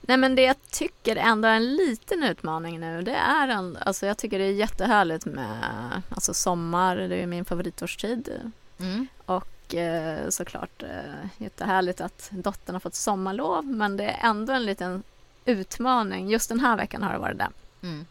Nej 0.00 0.16
men 0.16 0.34
det 0.34 0.42
jag 0.42 0.56
tycker 0.70 1.16
ändå 1.16 1.48
är 1.48 1.56
en 1.56 1.76
liten 1.76 2.22
utmaning 2.22 2.80
nu 2.80 3.02
det 3.02 3.14
är 3.14 3.48
en, 3.48 3.78
alltså 3.80 4.06
jag 4.06 4.18
tycker 4.18 4.38
det 4.38 4.44
är 4.44 4.52
jättehärligt 4.52 5.26
med 5.26 6.02
alltså 6.08 6.34
sommar, 6.34 6.96
det 6.96 7.16
är 7.16 7.26
min 7.26 7.44
favoritårstid. 7.44 8.52
Mm. 8.78 9.06
Och 9.26 9.74
eh, 9.74 10.28
såklart 10.28 10.82
eh, 10.82 11.28
jättehärligt 11.38 12.00
att 12.00 12.28
dottern 12.30 12.74
har 12.74 12.80
fått 12.80 12.94
sommarlov 12.94 13.64
men 13.64 13.96
det 13.96 14.04
är 14.04 14.28
ändå 14.28 14.52
en 14.52 14.64
liten 14.64 15.02
utmaning, 15.44 16.30
just 16.30 16.48
den 16.48 16.60
här 16.60 16.76
veckan 16.76 17.02
har 17.02 17.12
det 17.12 17.18
varit 17.18 17.38
det. 17.38 17.48
Mm. 17.82 18.06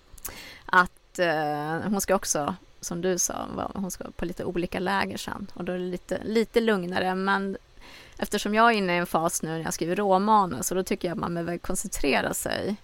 Att 0.66 1.20
eh, 1.20 1.90
hon 1.92 2.02
ska 2.02 2.16
också 2.16 2.56
som 2.82 3.02
du 3.02 3.18
sa, 3.18 3.70
hon 3.74 3.92
ska 3.92 4.12
på 4.12 4.26
lite 4.26 4.46
olika 4.46 4.80
läger 4.80 5.18
sen 5.18 5.48
och 5.54 5.64
då 5.64 5.72
är 5.72 5.78
det 5.78 5.84
lite, 5.84 6.24
lite 6.24 6.62
lugnare 6.62 7.16
men 7.16 7.58
eftersom 8.18 8.56
jag 8.56 8.68
är 8.72 8.78
inne 8.78 8.96
i 8.96 8.98
en 8.98 9.06
fas 9.06 9.42
nu 9.42 9.50
när 9.50 9.64
jag 9.64 9.74
skriver 9.74 9.96
råmanus 9.96 10.72
och 10.72 10.78
då 10.78 10.84
tycker 10.84 11.08
jag 11.08 11.16
att 11.16 11.20
man 11.20 11.34
behöver 11.34 11.58
koncentrera 11.58 12.34
sig 12.34 12.76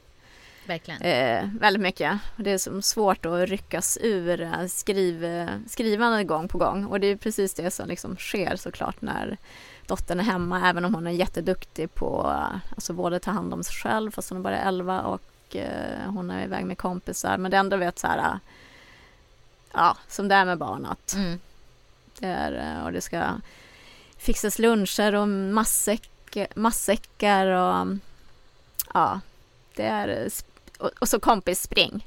Verkligen. 0.68 1.02
Eh, 1.02 1.50
väldigt 1.60 1.82
mycket. 1.82 2.20
Det 2.36 2.52
är 2.52 2.58
som 2.58 2.82
svårt 2.82 3.26
att 3.26 3.50
ryckas 3.50 3.98
ur 4.02 4.42
eh, 4.42 4.66
skriv, 4.68 5.48
skrivande 5.68 6.24
gång 6.24 6.48
på 6.48 6.58
gång 6.58 6.86
och 6.86 7.00
det 7.00 7.08
är 7.08 7.16
precis 7.16 7.54
det 7.54 7.72
som 7.72 7.88
liksom 7.88 8.18
sker 8.18 8.56
såklart 8.56 9.02
när 9.02 9.38
dottern 9.86 10.20
är 10.20 10.24
hemma 10.24 10.70
även 10.70 10.86
om 10.86 10.96
hon 10.96 11.08
är 11.08 11.12
jätteduktig 11.12 11.94
på 11.94 12.34
alltså 12.76 12.94
både 12.94 13.20
ta 13.20 13.32
hand 13.32 13.54
om 13.54 13.64
sig 13.64 13.76
själv 13.76 14.12
fast 14.12 14.30
hon 14.30 14.38
är 14.38 14.44
bara 14.44 14.58
11 14.58 15.02
och 15.02 15.56
eh, 15.56 16.10
hon 16.12 16.32
är 16.32 16.44
iväg 16.44 16.66
med 16.66 16.78
kompisar 16.78 17.38
men 17.38 17.52
det 17.52 17.58
ändå 17.58 17.78
vet 17.78 18.00
så 18.00 18.08
här 18.08 18.40
ja, 19.74 19.98
som 20.08 20.28
det 20.28 20.36
är 20.36 20.46
med 20.46 20.58
barn 20.58 20.86
att 20.86 21.14
mm. 21.14 21.40
det 22.20 22.28
är, 22.28 22.78
eh, 22.78 22.86
och 22.86 22.92
det 22.92 23.02
ska 23.02 23.42
fixas 24.18 24.60
luncher 24.60 25.16
och 25.16 25.28
matsäck, 25.28 26.38
matsäckar 26.56 27.48
och 27.48 27.88
ja, 28.94 29.20
det 29.76 29.86
är 29.86 30.30
och, 30.78 30.90
och 31.00 31.10
så 31.10 31.20
kompis 31.20 31.62
spring. 31.62 32.06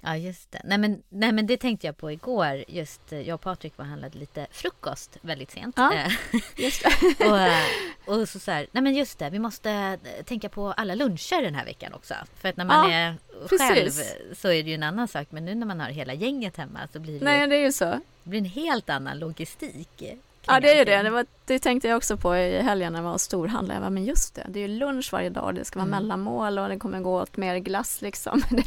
Ja, 0.00 0.16
just 0.16 0.52
det. 0.52 0.60
Nej 0.64 0.78
men, 0.78 1.02
nej, 1.08 1.32
men 1.32 1.46
det 1.46 1.56
tänkte 1.56 1.86
jag 1.86 1.96
på 1.96 2.12
igår. 2.12 2.64
Just 2.68 3.12
eh, 3.12 3.20
jag 3.20 3.34
och 3.34 3.40
Patrik 3.40 3.78
var 3.78 3.84
handlade 3.84 4.18
lite 4.18 4.46
frukost 4.50 5.18
väldigt 5.20 5.50
sent. 5.50 5.74
Ja, 5.78 5.94
eh, 5.94 6.12
just 6.56 6.84
och, 7.20 7.38
eh, 7.38 7.64
och 8.06 8.28
så 8.28 8.38
så 8.38 8.50
här, 8.50 8.66
nej 8.72 8.82
men 8.82 8.94
just 8.94 9.18
det, 9.18 9.30
vi 9.30 9.38
måste 9.38 9.98
tänka 10.24 10.48
på 10.48 10.72
alla 10.72 10.94
luncher 10.94 11.42
den 11.42 11.54
här 11.54 11.64
veckan 11.64 11.94
också. 11.94 12.14
För 12.34 12.48
att 12.48 12.56
när 12.56 12.64
man 12.64 12.90
ja, 12.90 12.96
är 12.96 13.16
precis. 13.48 13.58
själv 13.58 13.90
så 14.34 14.48
är 14.48 14.62
det 14.62 14.68
ju 14.68 14.74
en 14.74 14.82
annan 14.82 15.08
sak. 15.08 15.26
Men 15.30 15.44
nu 15.44 15.54
när 15.54 15.66
man 15.66 15.80
har 15.80 15.88
hela 15.88 16.14
gänget 16.14 16.56
hemma 16.56 16.88
så 16.92 17.00
blir 17.00 17.18
det, 17.18 17.24
nej, 17.24 17.46
det, 17.46 17.56
är 17.56 17.60
ju 17.60 17.72
så. 17.72 17.84
det 17.84 18.30
blir 18.30 18.38
en 18.38 18.44
helt 18.44 18.90
annan 18.90 19.18
logistik. 19.18 20.02
Ja 20.48 20.60
det 20.60 20.72
är 20.72 20.78
ju 20.78 20.84
det. 20.84 21.02
Det, 21.02 21.10
var, 21.10 21.26
det 21.44 21.58
tänkte 21.58 21.88
jag 21.88 21.96
också 21.96 22.16
på 22.16 22.36
i 22.36 22.62
helgen 22.62 22.92
när 22.92 23.00
jag 23.00 23.10
var 23.10 23.18
storhandlare. 23.18 23.76
Jag 23.76 23.82
bara, 23.82 23.90
men 23.90 24.04
just 24.04 24.34
det, 24.34 24.46
det 24.48 24.60
är 24.60 24.68
ju 24.68 24.78
lunch 24.78 25.12
varje 25.12 25.30
dag. 25.30 25.54
Det 25.54 25.64
ska 25.64 25.78
vara 25.78 25.86
mm. 25.86 26.02
mellanmål 26.02 26.58
och 26.58 26.68
det 26.68 26.78
kommer 26.78 27.00
gå 27.00 27.20
åt 27.20 27.36
mer 27.36 27.58
glass 27.58 28.02
liksom. 28.02 28.42
Det, 28.50 28.64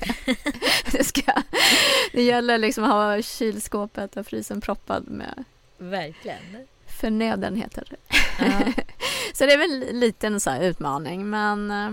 det, 0.92 1.04
ska, 1.04 1.22
det 2.12 2.24
gäller 2.24 2.58
liksom 2.58 2.84
att 2.84 2.92
ha 2.92 3.22
kylskåpet 3.22 4.18
och 4.18 4.28
frysen 4.28 4.62
proppad 4.62 5.08
med 5.08 5.44
Verkligen. 5.78 6.68
förnödenheter. 6.88 7.88
Ja. 8.40 8.74
så 9.34 9.46
det 9.46 9.54
är 9.54 9.58
väl 9.58 10.00
lite 10.00 10.28
en 10.28 10.40
sån 10.40 10.56
utmaning 10.56 11.30
men 11.30 11.72
eh, 11.72 11.92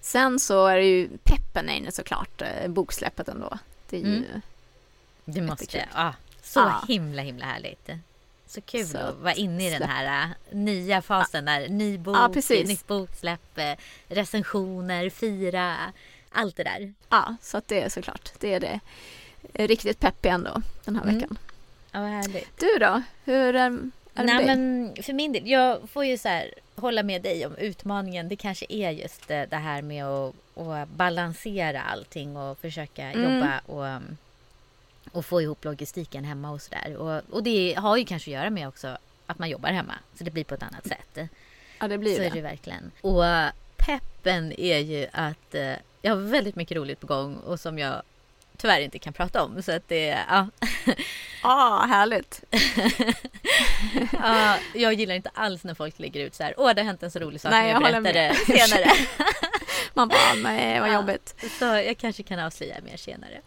sen 0.00 0.40
så 0.40 0.66
är 0.66 0.76
det 0.76 0.86
ju 0.86 1.08
peppen 1.24 1.68
är 1.68 1.74
inne 1.74 1.92
såklart, 1.92 2.42
eh, 2.42 2.68
boksläppet 2.68 3.28
ändå. 3.28 3.58
Det 3.90 3.96
är 3.96 4.00
ju 4.00 4.16
mm. 4.16 4.40
Det 5.24 5.40
måste, 5.40 5.84
ja. 5.94 6.14
Så 6.42 6.60
ja. 6.60 6.84
himla 6.88 7.22
himla 7.22 7.46
härligt. 7.46 7.90
Så 8.48 8.60
kul 8.60 8.86
så 8.86 8.98
att 8.98 9.16
vara 9.16 9.34
inne 9.34 9.66
i 9.66 9.70
den 9.70 9.82
här 9.82 10.26
uh, 10.28 10.34
nya 10.56 11.02
fasen 11.02 11.44
där 11.44 11.68
ny 11.68 11.98
bok, 11.98 12.16
ja, 12.16 12.28
nytt 12.50 12.86
boksläpp, 12.86 13.58
uh, 13.58 13.64
recensioner, 14.08 15.10
fira, 15.10 15.76
allt 16.32 16.56
det 16.56 16.64
där. 16.64 16.92
Ja, 17.08 17.36
så 17.42 17.56
att 17.56 17.68
det 17.68 17.82
är 17.82 17.88
såklart, 17.88 18.32
det 18.38 18.54
är 18.54 18.60
det 18.60 18.80
riktigt 19.52 20.00
peppig 20.00 20.28
ändå 20.28 20.62
den 20.84 20.96
här 20.96 21.02
mm. 21.02 21.14
veckan. 21.14 21.38
Ja, 21.92 22.00
vad 22.00 22.10
härligt. 22.10 22.60
Du 22.60 22.78
då? 22.78 23.02
Hur 23.24 23.54
är, 23.54 23.70
det 23.70 23.90
Nej, 24.24 24.46
men 24.46 24.94
för 25.02 25.12
min 25.12 25.32
del, 25.32 25.48
jag 25.48 25.90
får 25.90 26.04
ju 26.04 26.18
så 26.18 26.28
här 26.28 26.54
hålla 26.74 27.02
med 27.02 27.22
dig 27.22 27.46
om 27.46 27.56
utmaningen. 27.56 28.28
Det 28.28 28.36
kanske 28.36 28.66
är 28.68 28.90
just 28.90 29.28
det, 29.28 29.46
det 29.46 29.56
här 29.56 29.82
med 29.82 30.04
att, 30.06 30.34
att 30.56 30.88
balansera 30.88 31.82
allting 31.82 32.36
och 32.36 32.58
försöka 32.58 33.02
mm. 33.02 33.34
jobba 33.34 33.60
och 33.66 33.84
um, 33.84 34.16
och 35.12 35.24
få 35.24 35.42
ihop 35.42 35.64
logistiken 35.64 36.24
hemma 36.24 36.50
och 36.50 36.62
sådär. 36.62 36.96
Och, 36.96 37.22
och 37.30 37.42
det 37.42 37.74
har 37.78 37.96
ju 37.96 38.04
kanske 38.04 38.30
att 38.30 38.34
göra 38.34 38.50
med 38.50 38.68
också 38.68 38.98
att 39.26 39.38
man 39.38 39.50
jobbar 39.50 39.70
hemma. 39.70 39.94
Så 40.14 40.24
det 40.24 40.30
blir 40.30 40.44
på 40.44 40.54
ett 40.54 40.62
annat 40.62 40.86
sätt. 40.86 41.30
Ja, 41.78 41.88
det 41.88 41.98
blir 41.98 42.14
så 42.14 42.20
det. 42.20 42.26
är 42.26 42.30
det 42.30 42.40
verkligen. 42.40 42.90
Och 43.00 43.24
peppen 43.76 44.60
är 44.60 44.78
ju 44.78 45.06
att 45.12 45.54
eh, 45.54 45.72
jag 46.02 46.14
har 46.14 46.16
väldigt 46.16 46.56
mycket 46.56 46.76
roligt 46.76 47.00
på 47.00 47.06
gång 47.06 47.36
och 47.36 47.60
som 47.60 47.78
jag 47.78 48.02
tyvärr 48.56 48.80
inte 48.80 48.98
kan 48.98 49.12
prata 49.12 49.42
om. 49.42 49.62
Så 49.62 49.72
att 49.72 49.88
det, 49.88 50.18
ja. 50.28 50.46
ah, 51.42 51.86
härligt. 51.86 52.44
ja, 54.12 54.56
jag 54.74 54.94
gillar 54.94 55.14
inte 55.14 55.30
alls 55.34 55.64
när 55.64 55.74
folk 55.74 55.98
lägger 55.98 56.20
ut 56.20 56.34
så 56.34 56.42
här, 56.42 56.54
åh 56.56 56.74
det 56.74 56.80
har 56.80 56.86
hänt 56.86 57.02
en 57.02 57.10
så 57.10 57.18
rolig 57.18 57.40
sak, 57.40 57.50
nej, 57.50 57.70
jag, 57.70 57.82
jag 57.82 58.02
berättar 58.02 58.12
det 58.12 58.34
senare. 58.34 58.90
Man 59.94 60.08
bara, 60.08 60.34
nej 60.42 60.80
vad 60.80 60.92
jobbigt. 60.92 61.34
Ja, 61.42 61.48
så 61.58 61.64
jag 61.64 61.98
kanske 61.98 62.22
kan 62.22 62.38
avslöja 62.38 62.76
mer 62.80 62.96
senare. 62.96 63.40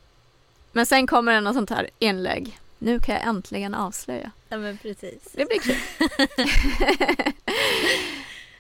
Men 0.72 0.86
sen 0.86 1.08
kommer 1.08 1.34
det 1.34 1.42
något 1.42 1.56
sånt 1.56 1.70
här 1.70 1.90
inlägg. 2.00 2.60
Nu 2.80 3.00
kan 3.00 3.16
jag 3.16 3.24
äntligen 3.24 3.74
avslöja. 3.74 4.32
Ja 4.50 4.58
men 4.58 4.78
precis. 4.78 5.28
Det 5.32 5.46
blir 5.46 5.60
kul. 5.60 5.76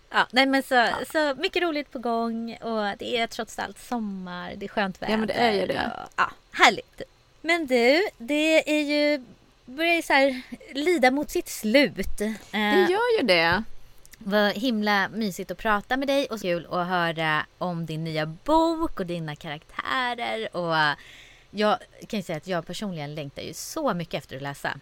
ja, 0.09 0.27
nej 0.31 0.45
men 0.45 0.63
så, 0.63 0.75
ja. 0.75 0.95
så 1.11 1.41
mycket 1.41 1.63
roligt 1.63 1.91
på 1.91 1.99
gång 1.99 2.57
och 2.61 2.97
det 2.99 3.17
är 3.17 3.27
trots 3.27 3.59
allt 3.59 3.79
sommar, 3.79 4.53
det 4.55 4.65
är 4.65 4.69
skönt 4.69 5.01
väder. 5.01 5.13
Ja 5.13 5.17
men 5.17 5.27
det 5.27 5.33
är 5.33 5.51
ju 5.51 5.65
det. 5.65 5.91
Och, 6.03 6.09
ja, 6.15 6.31
härligt. 6.51 7.01
Men 7.41 7.67
du, 7.67 8.01
det 8.17 8.71
är 8.79 8.81
ju 8.81 9.23
börjar 9.65 9.95
ju 9.95 10.01
så 10.01 10.13
här 10.13 10.41
lida 10.73 11.11
mot 11.11 11.29
sitt 11.29 11.49
slut. 11.49 12.17
Det 12.51 12.87
gör 12.89 13.19
ju 13.19 13.27
det. 13.27 13.63
Vad 14.17 14.51
himla 14.53 15.09
mysigt 15.09 15.51
att 15.51 15.57
prata 15.57 15.97
med 15.97 16.07
dig 16.07 16.25
och 16.25 16.41
kul 16.41 16.67
att 16.71 16.87
höra 16.87 17.45
om 17.57 17.85
din 17.85 18.03
nya 18.03 18.25
bok 18.25 18.99
och 18.99 19.05
dina 19.05 19.35
karaktärer 19.35 20.55
och 20.55 20.97
jag 21.51 21.77
kan 22.07 22.19
ju 22.19 22.23
säga 22.23 22.37
att 22.37 22.47
jag 22.47 22.67
personligen 22.67 23.15
längtar 23.15 23.41
ju 23.41 23.53
så 23.53 23.93
mycket 23.93 24.13
efter 24.13 24.35
att 24.35 24.41
läsa 24.41 24.77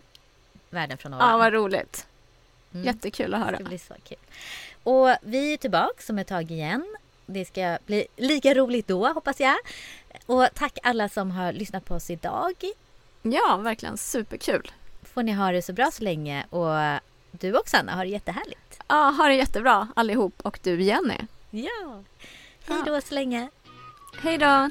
Världen 0.69 0.97
från 0.97 1.13
ovan. 1.13 1.29
Ja, 1.29 1.37
vad 1.37 1.53
roligt. 1.53 2.07
Mm. 2.73 2.85
Jättekul 2.85 3.33
att 3.33 3.39
höra. 3.45 3.57
Det 3.57 3.63
blir 3.63 3.77
så 3.77 3.93
kul. 4.03 4.17
Och 4.83 5.09
vi 5.21 5.53
är 5.53 5.57
tillbaka 5.57 6.03
om 6.09 6.19
ett 6.19 6.27
tag 6.27 6.51
igen. 6.51 6.95
Det 7.25 7.45
ska 7.45 7.77
bli 7.85 8.07
lika 8.15 8.53
roligt 8.53 8.87
då, 8.87 9.07
hoppas 9.07 9.39
jag. 9.39 9.55
Och 10.25 10.47
tack 10.53 10.77
alla 10.83 11.09
som 11.09 11.31
har 11.31 11.53
lyssnat 11.53 11.85
på 11.85 11.95
oss 11.95 12.09
idag. 12.09 12.53
Ja, 13.21 13.57
verkligen 13.57 13.97
superkul. 13.97 14.71
Får 15.03 15.23
ni 15.23 15.31
ha 15.31 15.51
det 15.51 15.61
så 15.61 15.73
bra 15.73 15.91
så 15.91 16.03
länge. 16.03 16.45
Och 16.49 17.01
du 17.31 17.57
också, 17.57 17.77
Anna, 17.77 17.95
har 17.95 18.05
det 18.05 18.11
jättehärligt. 18.11 18.79
Ja, 18.87 19.09
ha 19.17 19.27
det 19.27 19.35
jättebra 19.35 19.87
allihop. 19.95 20.33
Och 20.41 20.59
du, 20.63 20.81
Jenny. 20.81 21.17
Ja. 21.49 22.03
Hej 22.67 22.77
då 22.85 22.93
ja. 22.93 23.01
så 23.01 23.13
länge. 23.13 23.49
Hej 24.21 24.37
då. 24.37 24.69